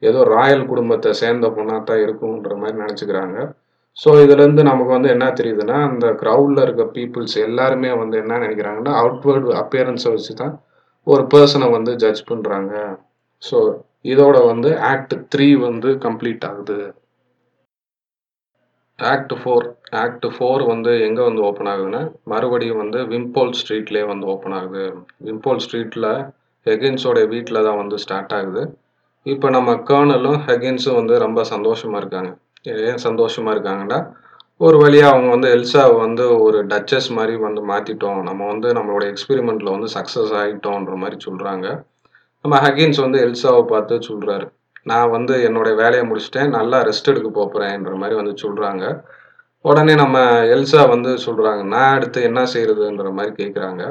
ஏதோ 0.09 0.21
ராயல் 0.35 0.69
குடும்பத்தை 0.73 1.11
சேர்ந்த 1.23 1.47
பொண்ணாக 1.57 1.81
தான் 1.91 2.03
இருக்கும்ன்ற 2.05 2.53
மாதிரி 2.61 2.77
நினச்சிக்கிறாங்க. 2.85 3.39
ஸோ 3.97 4.09
இதுலேருந்து 4.25 4.63
நமக்கு 4.71 4.93
வந்து 4.97 5.11
என்ன 5.15 5.27
தெரியுதுன்னா 5.39 5.77
அந்த 5.89 6.07
க்ரௌடில் 6.21 6.63
இருக்க 6.65 6.85
பீப்புள்ஸ் 6.97 7.37
எல்லாருமே 7.47 7.91
வந்து 8.03 8.17
என்ன 8.23 8.39
நினைக்கிறாங்கன்னா 8.45 8.93
அவுட்வேர்டு 9.01 9.57
அப்பியரன்ஸை 9.63 10.11
வச்சு 10.15 10.35
தான் 10.43 10.55
ஒரு 11.07 11.23
பர்சனை 11.33 11.69
வந்து 11.77 11.93
ஜட்ஜ் 12.03 12.23
பண்ணுறாங்க 12.31 12.73
ஸோ 13.43 13.59
இதோட 14.13 14.37
வந்து 14.53 14.71
ஆக்ட் 14.93 15.15
த்ரீ 15.35 15.49
வந்து 15.67 15.91
கம்ப்ளீட் 16.07 16.47
ஆகுது. 16.51 16.79
ஆக்ட் 18.99 19.35
ஃபோர் 19.41 19.67
ஆக்ட் 19.93 20.27
ஃபோர் 20.35 20.63
வந்து 20.67 20.93
எங்கே 21.07 21.23
வந்து 21.23 21.43
ஓப்பன் 21.43 21.71
ஆகுதுன்னா 21.73 22.01
மறுபடியும் 22.25 22.81
வந்து 22.83 22.99
விம்போல் 23.13 23.55
ஸ்ட்ரீட்லேயே 23.61 24.07
வந்து 24.07 24.27
ஓப்பன் 24.33 24.57
ஆகுது. 24.59 24.83
விம்போல் 25.27 25.63
ஸ்ட்ரீட்டில் 25.65 26.09
ஹெகின்ஸோட 26.67 27.19
வீட்டில் 27.35 27.67
தான் 27.67 27.81
வந்து 27.83 27.99
ஸ்டார்ட் 28.05 28.35
ஆகுது. 28.39 28.63
இப்போ 29.27 29.47
நம்ம 29.51 29.71
கேர்னலும் 29.91 30.39
ஹெகின்ஸும் 30.49 30.99
வந்து 31.01 31.15
ரொம்ப 31.19 31.41
சந்தோஷமாக 31.55 32.03
இருக்காங்க. 32.03 32.31
ஏன் 32.89 33.03
சந்தோஷமாக 33.09 33.55
இருக்காங்கன்னா 33.57 33.99
ஒரு 34.61 34.77
வழியாக 34.79 35.13
அவங்க 35.13 35.29
வந்து 35.35 35.49
எல்சாவை 35.57 35.97
வந்து 35.97 36.25
ஒரு 36.47 36.59
டச்சஸ் 36.71 37.09
மாதிரி 37.11 37.35
வந்து 37.39 37.61
மாற்றிட்டோம் 37.63 38.21
நம்ம 38.23 38.47
வந்து 38.47 38.69
நம்மளோட 38.73 39.05
எக்ஸ்பெரிமெண்ட்டில் 39.13 39.75
வந்து 39.75 39.89
சக்ஸஸ் 39.95 40.33
ஆகிட்டோன்ற 40.41 40.95
மாதிரி 40.97 41.17
சொல்கிறாங்க 41.27 41.67
நம்ம 42.45 42.57
ஹகின்ஸ் 42.65 43.01
வந்து 43.05 43.19
எல்சாவை 43.27 43.63
பார்த்து 43.65 44.01
சொல்கிறாரு 44.09 44.47
நான் 44.83 45.11
வந்து 45.11 45.35
என்னோடய 45.49 45.75
வேலையை 45.75 46.05
முடிச்சுட்டேன் 46.07 46.51
நல்லா 46.51 46.79
ரெஸ்ட் 46.83 47.11
எடுக்க 47.13 47.31
போகிறேன்ற 47.31 47.95
மாதிரி 47.95 48.17
வந்து 48.17 48.35
சொல்கிறாங்க 48.45 48.85
உடனே 49.69 49.95
நம்ம 49.95 50.19
எல்சா 50.55 50.83
வந்து 50.89 51.11
சொல்கிறாங்க 51.27 51.63
நான் 51.67 51.95
அடுத்து 51.95 52.19
என்ன 52.23 52.41
செய்யறதுன்ற 52.55 53.11
மாதிரி 53.13 53.33
கேட்குறாங்க 53.41 53.85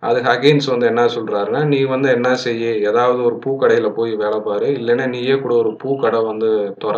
அது 0.00 0.18
ஹகின்ஸ் 0.20 0.66
வந்து 0.66 0.86
என்ன 0.86 1.02
சொல்கிறாருன்னா 1.14 1.60
நீ 1.64 1.78
வந்து 1.92 2.08
என்ன 2.10 2.28
செய்ய? 2.34 2.64
ஏதாவது 2.90 3.20
ஒரு 3.22 3.36
பூக்கடையில் 3.44 3.96
போய் 3.98 4.12
வேலை 4.16 4.38
பாரு. 4.40 4.68
இல்லைன்னா 4.80 5.06
நீயே 5.08 5.36
கூட 5.40 5.54
ஒரு 5.54 5.70
பூக்கடை 5.82 6.20
வந்து 6.26 6.48
துற. 6.84 6.94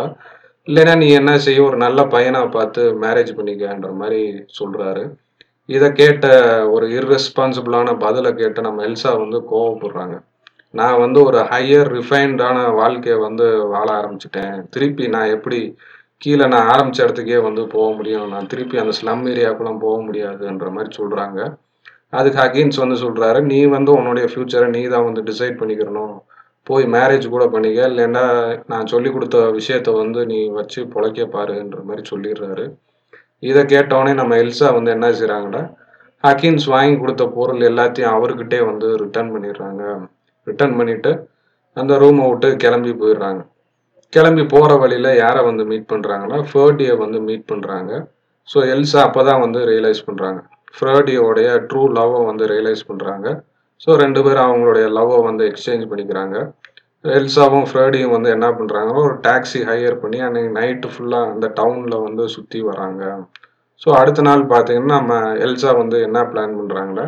இல்லைன்னா 0.67 0.95
நீ 0.97 1.07
என்ன 1.11 1.31
செய்ய? 1.37 1.59
ஒரு 1.63 1.77
நல்ல 1.77 1.99
பையனை 2.05 2.41
பார்த்து 2.47 2.81
மேரேஜ் 3.01 3.31
பண்ணிக்கன்ற 3.39 3.91
மாதிரி 4.01 4.21
சொல்கிறாரு 4.59 5.03
இதை 5.69 5.87
கேட்ட 5.91 6.27
ஒரு 6.69 6.85
இர்ரெஸ்பான்சிபிளான 6.99 7.89
பதிலை 7.99 8.31
கேட்டு 8.33 8.61
நம்ம 8.61 8.85
எல்சா 8.85 9.11
வந்து 9.23 9.39
கோவப்படுறாங்க. 9.53 10.15
நான் 10.71 10.99
வந்து 10.99 11.19
ஒரு 11.23 11.39
ஹையர் 11.51 11.89
ரிஃபைன்டான 11.97 12.57
வாழ்க்கையை 12.73 13.17
வந்து 13.21 13.45
வாழ 13.67 13.87
ஆரம்பிச்சிட்டேன். 13.99 14.55
திருப்பி 14.69 15.05
நான் 15.15 15.33
எப்படி 15.35 15.59
கீழே 16.23 16.45
நான் 16.53 16.69
ஆரம்பித்த 16.71 17.03
இடத்துக்கே 17.05 17.37
வந்து 17.47 17.61
போக 17.73 17.87
முடியும். 17.97 18.25
நான் 18.33 18.49
திருப்பி 18.51 18.77
அந்த 18.81 18.93
ஸ்லம் 18.97 19.21
ஏரியாவுக்குலாம் 19.33 19.83
போக 19.83 19.97
முடியாதுன்ற 20.07 20.69
மாதிரி 20.77 20.89
சொல்கிறாங்க 20.99 21.39
அதுக்கு 22.19 22.39
அகெயின்ஸ் 22.45 22.81
வந்து 22.83 22.97
சொல்கிறாரு 23.03 23.39
நீ 23.51 23.59
வந்து 23.75 23.91
உன்னுடைய 23.97 24.25
ஃப்யூச்சரை 24.31 24.67
நீ 24.75 24.81
தான் 24.93 25.05
வந்து 25.07 25.21
டிசைட் 25.29 25.59
பண்ணிக்கிறணும் 25.59 26.15
போய் 26.69 26.85
மேரேஜ் 26.95 27.25
கூட 27.33 27.43
பண்ணிக்க. 27.53 27.79
இல்லைன்னா 27.91 28.23
நான் 28.71 28.89
சொல்லி 28.93 29.09
கொடுத்த 29.15 29.37
விஷயத்த 29.59 29.89
வந்து 30.01 30.19
நீ 30.31 30.39
வச்சு 30.57 30.79
பொழைக்க 30.95 31.27
பாருன்ற 31.35 31.79
மாதிரி 31.89 32.03
சொல்லிடுறாரு. 32.11 32.65
இதை 33.49 33.61
கேட்டோடனே 33.73 34.13
நம்ம 34.21 34.35
எல்சா 34.43 34.69
வந்து 34.77 34.91
என்ன 34.95 35.07
செய்கிறாங்கன்னா 35.19 35.63
ஹக்கின்ஸ் 36.23 36.67
வாங்கி 36.73 36.95
கொடுத்த 37.03 37.25
பொருள் 37.37 37.61
எல்லாத்தையும் 37.69 38.15
அவர்கிட்டே 38.17 38.59
வந்து 38.71 38.87
ரிட்டர்ன் 39.03 39.31
பண்ணிடுறாங்க. 39.35 39.83
ரிட்டர்ன் 40.47 40.77
பண்ணிவிட்டு 40.79 41.13
அந்த 41.77 41.93
ரூமை 42.03 42.25
விட்டு 42.29 42.49
கிளம்பி 42.63 42.93
போயிடுறாங்க. 43.01 43.41
கிளம்பி 44.13 44.43
போகிற 44.53 44.71
வழியில் 44.83 45.11
யாரை 45.23 45.41
வந்து 45.49 45.63
மீட் 45.71 45.89
பண்ணுறாங்கன்னா 45.91 46.39
ஃபர்டியை 46.51 46.93
வந்து 47.03 47.19
மீட் 47.27 47.49
பண்ணுறாங்க 47.51 47.91
ஸோ 48.49 48.59
எல்சா 48.73 48.99
அப்போ 49.07 49.21
தான் 49.29 49.43
வந்து 49.45 49.59
ரியலைஸ் 49.71 50.01
பண்ணுறாங்க 50.07 50.39
ஃப்ரேடியோடைய 50.77 51.49
ட்ரூ 51.69 51.83
லவ்வை 51.97 52.21
வந்து 52.29 52.45
ரியலைஸ் 52.53 52.83
பண்ணுறாங்க 52.89 53.27
ஸோ 53.81 53.89
ரெண்டு 54.03 54.19
பேரும் 54.25 54.47
அவங்களுடைய 54.47 54.85
லவ்வை 54.97 55.19
வந்து 55.27 55.43
எக்ஸ்சேஞ்ச் 55.49 55.85
பண்ணிக்கிறாங்க. 55.91 56.37
எல்சாவும் 57.17 57.67
ஃப்ரேடியும் 57.69 58.13
வந்து 58.15 58.29
என்ன 58.35 58.47
பண்ணுறாங்கன்னா 58.57 59.03
ஒரு 59.07 59.15
டாக்ஸி 59.27 59.59
ஹையர் 59.69 59.95
பண்ணி 60.01 60.17
அன்றைக்கி 60.27 60.49
நைட்டு 60.57 60.89
ஃபுல்லாக 60.93 61.29
அந்த 61.33 61.47
டவுனில் 61.59 62.03
வந்து 62.07 62.23
சுற்றி 62.35 62.59
வராங்க. 62.61 63.03
ஸோ 63.81 63.89
அடுத்த 64.01 64.21
நாள் 64.27 64.41
பார்த்தீங்கன்னா 64.53 64.97
நம்ம 64.99 65.19
எல்சா 65.45 65.71
வந்து 65.81 65.97
என்ன 66.07 66.21
பிளான் 66.31 66.57
பண்ணுறாங்களே 66.59 67.05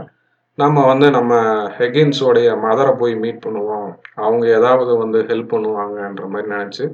நம்ம 0.57 0.77
வந்து 0.85 1.07
நம்ம 1.15 1.33
ஹெகின்ஸோடைய 1.77 2.49
மதரை 2.65 2.91
போய் 3.01 3.13
மீட் 3.23 3.43
பண்ணுவோம். 3.45 3.89
அவங்க 4.25 4.43
ஏதாவது 4.57 4.91
வந்து 5.03 5.19
ஹெல்ப் 5.29 5.53
பண்ணுவாங்கன்ற 5.53 6.25
மாதிரி 6.33 6.47
நினச்சி 6.55 6.85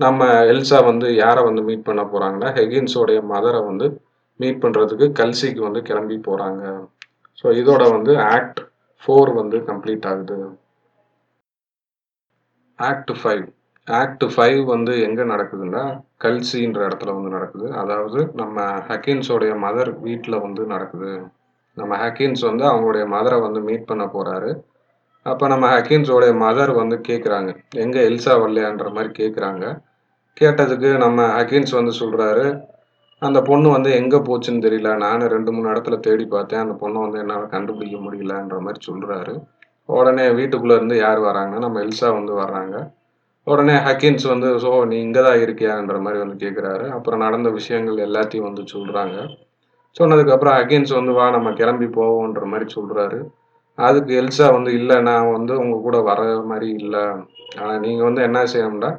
நம்ம 0.00 0.28
எல்சா 0.52 0.78
வந்து 0.90 1.08
யாரை 1.14 1.40
வந்து 1.48 1.62
மீட் 1.68 1.88
பண்ண 1.88 2.02
போகிறாங்கன்னா 2.12 2.50
ஹெகின்ஸோடைய 2.58 3.18
மதரை 3.32 3.60
வந்து 3.70 3.86
மீட் 4.40 4.62
பண்ணுறதுக்கு 4.64 5.06
கல்சிக்கு 5.20 5.62
வந்து 5.68 5.82
கிளம்பி 5.88 6.16
போகிறாங்க 6.28 6.62
ஸோ 7.40 7.46
இதோட 7.60 7.82
வந்து 7.96 8.12
ஆக்ட் 8.36 8.60
ஃபோர் 9.02 9.30
வந்து 9.40 9.58
கம்ப்ளீட் 9.70 10.06
ஆகுது. 10.12 10.38
ஆக்ட் 12.78 13.12
ஃபைவ் 13.20 13.44
ஆக்ட் 13.88 14.24
ஃபைவ் 14.32 14.60
வந்து 14.74 14.92
எங்கே 15.06 15.24
நடக்குதுன்னா 15.32 15.82
கல்சின்ற 16.24 16.80
இடத்துல 16.88 17.14
வந்து 17.16 17.30
நடக்குது. 17.36 17.66
அதாவது 17.82 18.20
நம்ம 18.40 18.66
ஹக்கின்ஸோடைய 18.90 19.52
மதர் 19.66 19.90
வீட்டில் 20.06 20.44
வந்து 20.46 20.64
நடக்குது. 20.66 21.12
நம்ம 21.76 21.92
ஹக்கின்ஸ் 21.96 22.42
வந்து 22.50 22.64
அவங்களுடைய 22.70 23.04
மதரை 23.14 23.38
வந்து 23.40 23.60
மீட் 23.68 23.88
பண்ண 23.90 24.04
போகிறாரு 24.14 24.50
அப்போ 25.26 25.44
நம்ம 25.48 25.66
ஹக்கின்ஸோடைய 25.74 26.32
மதர் 26.44 26.72
வந்து 26.72 26.96
கேட்குறாங்க 27.08 27.50
எங்கே 27.84 28.00
எல்சா 28.08 28.32
வரலையான்ற 28.42 28.88
மாதிரி 28.96 29.10
கேட்குறாங்க 29.20 29.64
கேட்டதுக்கு 30.36 30.90
நம்ம 30.96 31.26
ஹக்கின்ஸ் 31.38 31.72
வந்து 31.78 31.92
சொல்கிறாரு 32.02 32.46
அந்த 33.22 33.38
பொண்ணு 33.48 33.68
வந்து 33.70 33.90
எங்கே 33.98 34.18
போச்சுன்னு 34.28 34.64
தெரியல. 34.66 34.90
நானும் 35.04 35.32
ரெண்டு 35.34 35.50
மூணு 35.54 35.66
இடத்துல 35.72 35.96
தேடி 36.06 36.24
பார்த்தேன். 36.26 36.62
அந்த 36.64 36.74
பொண்ணை 36.80 36.98
வந்து 37.04 37.18
என்னால் 37.22 37.52
கண்டுபிடிக்க 37.54 37.98
முடியலன்ற 38.06 38.56
மாதிரி 38.66 38.80
சொல்கிறாரு 38.88 39.34
உடனே 39.88 40.24
வீட்டுக்குள்ளே 40.38 40.74
இருந்து 40.78 40.96
யார் 40.98 41.20
வராங்கன்னா 41.28 41.60
நம்ம 41.66 41.80
எல்சா 41.86 42.08
வந்து 42.18 42.32
வர்றாங்க. 42.42 42.76
உடனே 43.46 43.76
ஹக்கின்ஸ் 43.86 44.26
வந்து 44.32 44.48
ஸோ 44.64 44.70
நீ 44.90 44.96
இங்கே 45.06 45.22
தான் 45.28 45.40
இருக்கியான்ற 45.44 45.96
மாதிரி 46.04 46.18
வந்து 46.24 46.36
கேட்குறாரு 46.44 46.86
அப்புறம் 46.96 47.22
நடந்த 47.26 47.48
விஷயங்கள் 47.50 48.04
எல்லாத்தையும் 48.08 48.48
வந்து 48.48 48.64
சொல்கிறாங்க 48.74 49.16
சொன்னதுக்கப்புறம் 49.96 50.56
ஹக்கின்ஸ் 50.58 50.92
வந்து 50.98 51.12
வா 51.18 51.24
நம்ம 51.36 51.52
கிளம்பி 51.60 51.86
போவோன்ற 51.96 52.44
மாதிரி 52.52 52.66
சொல்கிறாரு 52.76 53.18
அதுக்கு 53.78 54.12
எல்சா 54.20 54.46
வந்து 54.56 54.70
இல்லை 54.78 54.96
நான் 55.08 55.32
வந்து 55.36 55.52
உங்கள் 55.62 55.84
கூட 55.86 55.98
வர 56.08 56.22
மாதிரி 56.50 56.68
இல்லை. 56.80 57.04
ஆனால் 57.60 57.80
நீங்கள் 57.84 58.08
வந்து 58.08 58.22
என்ன 58.28 58.40
செய்யணும்டா? 58.52 58.90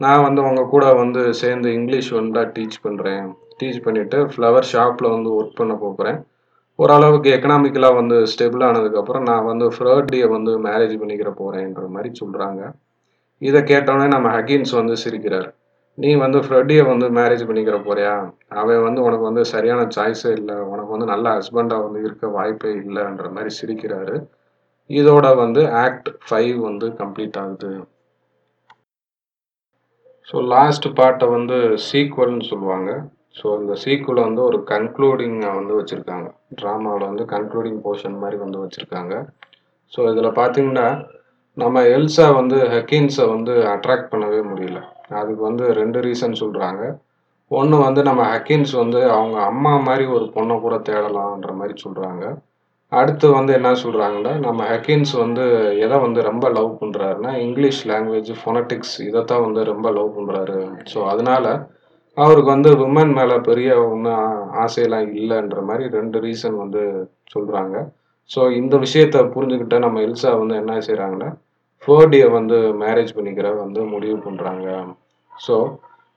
நான் 0.00 0.24
வந்து 0.26 0.40
உங்கள் 0.48 0.70
கூட 0.74 0.84
வந்து 0.94 1.20
சேர்ந்து 1.40 1.68
இங்கிலீஷ் 1.78 2.10
வந்து 2.18 2.44
டீச் 2.54 2.78
பண்ணுறேன் 2.84 3.26
டீச் 3.58 3.84
பண்ணிவிட்டு 3.84 4.20
ஃப்ளவர் 4.32 4.70
ஷாப்பில் 4.72 5.14
வந்து 5.16 5.30
ஒர்க் 5.38 5.58
பண்ண 5.60 5.74
போகிறேன் 5.82 6.18
ஓரளவுக்கு 6.78 7.28
எக்கனாமிக்கலாக 7.36 7.98
வந்து 7.98 8.16
ஸ்டெபிள் 8.32 8.64
ஆனதுக்கப்புறம் 8.68 9.26
நான் 9.30 9.48
வந்து 9.50 9.66
ஃப்ரர்டியை 9.74 10.28
வந்து 10.36 10.52
மேரேஜ் 10.66 10.94
பண்ணிக்கிற 11.02 11.30
போகிறேன்ற 11.40 11.84
மாதிரி 11.88 12.10
சொல்கிறாங்க 12.20 12.62
இதை 13.42 13.60
கேட்டோடனே 13.70 14.06
நம்ம 14.06 14.28
ஹகின்ஸ் 14.36 14.72
வந்து 14.80 14.96
சிரிக்கிறார். 15.04 15.48
நீ 15.98 16.10
வந்து 16.14 16.38
ஃப்ரெட்டியை 16.38 16.84
வந்து 16.90 17.06
மேரேஜ் 17.18 17.46
பண்ணிக்கிற 17.48 17.76
போறியா? 17.88 18.14
அவன் 18.60 18.84
வந்து 18.86 19.00
உனக்கு 19.02 19.24
வந்து 19.24 19.42
சரியான 19.44 19.82
சாய்ஸே 19.96 20.30
இல்லை. 20.38 20.56
உனக்கு 20.72 20.90
வந்து 20.90 21.08
நல்ல 21.12 21.26
ஹஸ்பண்டாக 21.36 21.84
வந்து 21.86 22.00
இருக்க 22.06 22.28
வாய்ப்பே 22.28 22.70
இல்லைன்ற 22.82 23.26
மாதிரி 23.32 23.50
சிரிக்கிறாரு. 23.60 24.16
இதோட 24.90 25.26
வந்து 25.36 25.62
ஆக்ட் 25.84 26.08
ஃபைவ் 26.26 26.56
வந்து 26.60 26.86
கம்ப்ளீட் 27.00 27.38
ஆகுது. 27.42 27.70
ஸோ 30.28 30.36
லாஸ்ட் 30.54 30.86
பார்ட்டை 30.98 31.26
வந்து 31.28 31.56
சீக்வல்னு 31.88 32.46
சொல்லுவாங்க. 32.50 32.90
ஸோ 33.38 33.46
இந்த 33.60 33.74
சீக்குவல் 33.84 34.26
வந்து 34.26 34.42
ஒரு 34.42 34.58
கன்க்ளூடிங்கை 34.72 35.50
வந்து 35.54 35.74
வச்சுருக்காங்க. 35.78 36.28
ட்ராமாவில் 36.60 37.10
வந்து 37.10 37.24
கன்க்ளூடிங் 37.34 37.80
போர்ஷன் 37.86 38.18
மாதிரி 38.18 38.36
வந்து 38.36 38.58
வச்சுருக்காங்க. 38.64 39.14
ஸோ 39.92 40.00
இதில் 40.12 40.38
பார்த்தீங்கன்னா 40.40 40.86
நம்ம 41.56 41.80
எல்சா 41.96 42.26
வந்து 42.34 42.56
ஹக்கின்ஸை 42.72 43.24
வந்து 43.28 43.52
அட்ராக்ட் 43.72 44.10
பண்ணவே 44.12 44.40
முடியல. 44.50 44.78
அதுக்கு 45.18 45.42
வந்து 45.42 45.64
ரெண்டு 45.72 45.98
ரீசன் 46.00 46.40
சொல்கிறாங்க 46.40 46.82
ஒன்று 47.50 47.76
வந்து 47.78 48.00
நம்ம 48.02 48.22
ஹக்கின்ஸ் 48.30 48.72
வந்து 48.74 49.00
அவங்க 49.10 49.36
அம்மா 49.42 49.72
மாதிரி 49.78 50.04
ஒரு 50.06 50.26
பொண்ணை 50.34 50.54
கூட 50.60 50.76
தேடலான்ற 50.88 51.52
மாதிரி 51.52 51.74
சொல்கிறாங்க 51.84 52.24
அடுத்து 52.92 53.26
வந்து 53.30 53.52
என்ன 53.52 53.70
சொல்கிறாங்கன்னா 53.82 54.32
நம்ம 54.38 54.60
ஹக்கின்ஸ் 54.64 55.12
வந்து 55.16 55.44
எதை 55.78 55.96
வந்து 55.98 56.20
ரொம்ப 56.22 56.48
லவ் 56.50 56.70
பண்ணுறாருன்னா 56.80 57.32
இங்கிலீஷ் 57.38 57.80
லாங்குவேஜ் 57.86 58.30
ஃபொனட்டிக்ஸ் 58.40 58.96
இதைத்தான் 59.00 59.44
வந்து 59.46 59.62
ரொம்ப 59.64 59.90
லவ் 59.90 60.10
பண்ணுறாரு 60.18 60.58
ஸோ 60.92 60.98
அதனால 61.04 61.46
அவருக்கு 62.16 62.50
வந்து 62.50 62.70
விமன் 62.76 63.12
மேலே 63.12 63.36
பெரிய 63.40 63.70
ஒன்றும் 63.86 64.26
ஆசையெல்லாம் 64.64 65.08
இல்லைன்ற 65.14 65.60
மாதிரி 65.62 65.84
ரெண்டு 65.90 66.18
ரீசன் 66.20 66.56
வந்து 66.56 66.82
சொல்கிறாங்க 67.34 67.76
ஸோ 68.30 68.40
இந்த 68.52 68.74
விஷயத்த 68.76 69.22
புரிஞ்சுக்கிட்ட 69.32 69.78
நம்ம 69.78 70.00
எல்சா 70.00 70.30
வந்து 70.38 70.54
என்ன 70.56 70.78
செய்கிறாங்கன்னா 70.80 71.30
ஃபோர்டியை 71.82 72.28
வந்து 72.30 72.58
மேரேஜ் 72.82 73.16
பண்ணிக்கிற 73.16 73.48
வந்து 73.56 73.80
முடிவு 73.90 74.16
பண்ணுறாங்க 74.18 74.68
ஸோ 75.32 75.56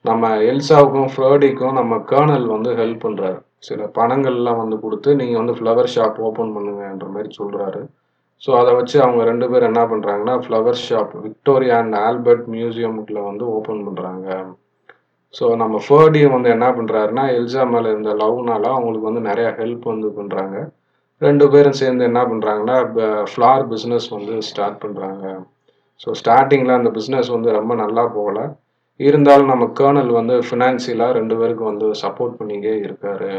நம்ம 0.05 0.29
எல்சாவுக்கும் 0.45 1.11
ஃப்ளோடிக்கும் 1.13 1.77
நம்ம 1.79 1.93
கேர்னல் 2.09 2.47
வந்து 2.47 2.71
ஹெல்ப் 2.75 3.05
பண்ணுறாரு 3.05 3.39
சில 3.59 3.83
பணங்கள்லாம் 3.95 4.59
வந்து 4.59 4.75
கொடுத்து 4.79 5.09
நீங்கள் 5.15 5.39
வந்து 5.39 5.55
ஃப்ளவர் 5.57 5.89
ஷாப் 5.93 6.19
ஓப்பன் 6.21 6.53
பண்ணுங்கன்ற 6.55 7.07
மாதிரி 7.07 7.31
சொல்கிறாரு 7.37 7.81
ஸோ 8.41 8.49
அதை 8.57 8.71
வச்சு 8.75 8.97
அவங்க 9.01 9.21
ரெண்டு 9.23 9.45
பேர் 9.49 9.63
என்ன 9.63 9.81
பண்ணுறாங்கன்னா 9.85 10.35
flower 10.43 10.79
shop 10.83 11.13
Victoria 11.23 11.77
and 11.77 11.95
Albert 12.01 12.45
மியூசியமுக்கில் 12.47 13.27
வந்து 13.27 13.45
ஓப்பன் 13.53 13.83
பண்ணுறாங்க 13.87 14.27
ஸோ 15.33 15.45
நம்ம 15.55 15.79
ஃபர்டியும் 15.87 16.35
வந்து 16.35 16.49
என்ன 16.49 16.67
பண்ணுறாருன்னா 16.71 17.23
எல்சா 17.33 17.63
மேலே 17.67 17.87
இருந்த 17.89 18.11
லவ்னால 18.15 18.69
அவங்களுக்கு 18.73 19.09
வந்து 19.09 19.23
நிறையா 19.29 19.49
ஹெல்ப் 19.57 19.85
வந்து 19.85 20.09
பண்ணுறாங்க 20.17 20.57
ரெண்டு 21.21 21.45
பேரும் 21.53 21.79
சேர்ந்து 21.81 22.03
என்ன 22.09 22.21
பண்ணுறாங்கன்னா 22.31 22.77
ஃப்ளார் 23.31 23.63
பிஸ்னஸ் 23.71 24.07
வந்து 24.15 24.33
ஸ்டார்ட் 24.49 24.81
பண்ணுறாங்க 24.83 25.25
ஸோ 25.99 26.09
ஸ்டார்டிங்கில் 26.19 26.77
அந்த 26.79 26.89
பிஸ்னஸ் 26.97 27.29
வந்து 27.35 27.49
ரொம்ப 27.59 27.75
நல்லா 27.83 28.03
போகலை. 28.17 28.43
இருந்தாலும் 28.99 29.51
நம்ம 29.51 29.65
கேர்னல் 29.79 30.11
வந்து 30.19 30.35
ஃபினான்சியலாக 30.47 31.15
ரெண்டு 31.17 31.35
பேருக்கும் 31.39 31.71
வந்து 31.71 31.87
சப்போர்ட் 32.03 32.37
பண்ணிக்கே 32.39 32.75
இருக்காரு. 32.85 33.31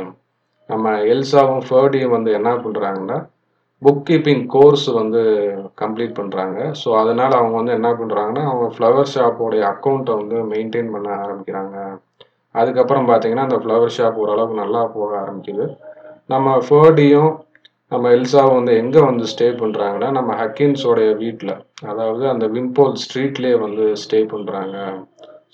நம்ம 0.70 0.90
எல்சாவும் 1.12 1.64
ஃபர்டியும் 1.68 2.14
வந்து 2.16 2.30
என்ன 2.38 2.50
பண்ணுறாங்கன்னா 2.64 3.18
புக் 3.82 4.04
கீப்பிங் 4.08 4.44
கோர்ஸ் 4.54 4.86
வந்து 5.00 5.20
கம்ப்ளீட் 5.82 6.18
பண்ணுறாங்க 6.18 6.58
ஸோ 6.80 6.88
அதனால் 7.00 7.34
அவங்க 7.40 7.54
வந்து 7.60 7.74
என்ன 7.78 7.90
பண்ணுறாங்கன்னா 8.00 8.42
அவங்க 8.50 8.68
ஃப்ளவர் 8.76 9.12
ஷாப்போடைய 9.14 9.62
அக்கௌண்ட்டை 9.72 10.14
வந்து 10.20 10.38
மெயின்டைன் 10.52 10.90
பண்ண 10.94 11.08
ஆரம்பிக்கிறாங்க. 11.24 11.76
அதுக்கப்புறம் 12.54 13.08
பார்த்தீங்கன்னா 13.10 13.46
அந்த 13.48 13.58
ஃப்ளவர் 13.62 13.94
ஷாப் 13.96 14.18
ஓரளவுக்கு 14.22 14.62
நல்லா 14.62 14.82
போக 14.96 15.10
ஆரம்பிக்குது. 15.22 15.66
நம்ம 16.32 16.56
ஃபர்டியும் 16.66 17.30
நம்ம 17.92 18.10
எல்சாவை 18.16 18.50
வந்து 18.56 18.72
எங்கே 18.80 19.02
வந்து 19.10 19.26
ஸ்டே 19.32 19.46
பண்ணுறாங்கன்னா 19.60 20.08
நம்ம 20.16 20.30
ஹக்கின்ஸோடைய 20.40 21.10
வீட்டில் 21.22 21.54
அதாவது 21.90 22.24
அந்த 22.32 22.46
விம்போல் 22.56 22.98
ஸ்ட்ரீட்லேயே 23.04 23.56
வந்து 23.62 23.84
ஸ்டே 24.02 24.20
பண்ணுறாங்க 24.32 24.76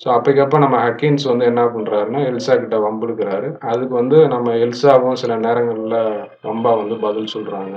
ஸோ 0.02 0.06
அப்போக்கப்போ 0.14 0.58
நம்ம 0.64 0.76
ஹக்கின்ஸ் 0.84 1.24
வந்து 1.30 1.44
என்ன 1.50 1.62
பண்ணுறாருன்னா 1.74 2.20
எல்சா 2.30 2.54
கிட்ட 2.62 2.76
வம்புடுக்கிறாரு 2.86 3.48
அதுக்கு 3.70 3.94
வந்து 4.00 4.18
நம்ம 4.34 4.56
எல்சாவும் 4.64 5.20
சில 5.22 5.36
நேரங்களில் 5.44 6.00
ரொம்ப 6.48 6.66
வந்து 6.80 6.96
பதில் 7.06 7.32
சொல்கிறாங்க 7.34 7.76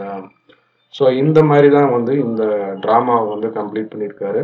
ஸோ 0.93 1.03
இந்த 1.21 1.39
மாதிரி 1.49 1.69
தான் 1.77 1.91
வந்து 1.95 2.13
இந்த 2.25 2.43
ட்ராமாவை 2.83 3.27
வந்து 3.33 3.49
கம்ப்ளீட் 3.59 3.91
பண்ணியிருக்காரு. 3.93 4.41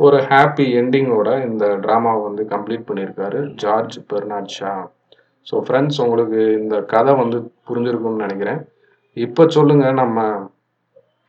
ஒரு 0.00 0.18
ஹாப்பி 0.30 0.64
எண்டிங்கோட 0.80 1.30
இந்த 1.48 1.64
ட்ராமாவை 1.84 2.22
வந்து 2.28 2.42
கம்ப்ளீட் 2.52 2.88
பண்ணியிருக்காரு 2.88 3.38
George 3.62 3.96
Bernard 4.10 4.54
Shaw 4.56 4.72
so 5.46 5.56
friends 5.66 6.00
உங்களுக்கு 6.04 6.40
இந்த 6.60 6.76
கதை 6.92 7.12
வந்து 7.22 7.38
புரிஞ்சிருக்கும்னு 7.68 8.24
நினைக்கிறேன். 8.26 8.60
இப்போ 9.18 9.42
சொல்லுங்க 9.48 9.86
நம்ம 9.94 10.18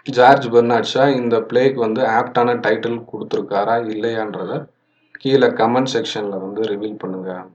ஜார்ஜ் 0.10 0.48
பெர்னாட்ஷா 0.50 1.04
இந்த 1.16 1.36
பிளேக்கு 1.48 1.80
வந்து 1.80 2.02
ஆப்டான 2.16 2.56
டைட்டில் 2.62 3.00
கொடுத்துருக்காரா 3.10 3.76
இல்லையான்றத 3.88 4.54
கீழே 5.20 5.48
கமெண்ட் 5.56 5.92
செக்ஷனில் 5.94 6.44
வந்து 6.44 6.62
ரிவீல் 6.68 7.02
பண்ணுங்கள் 7.02 7.46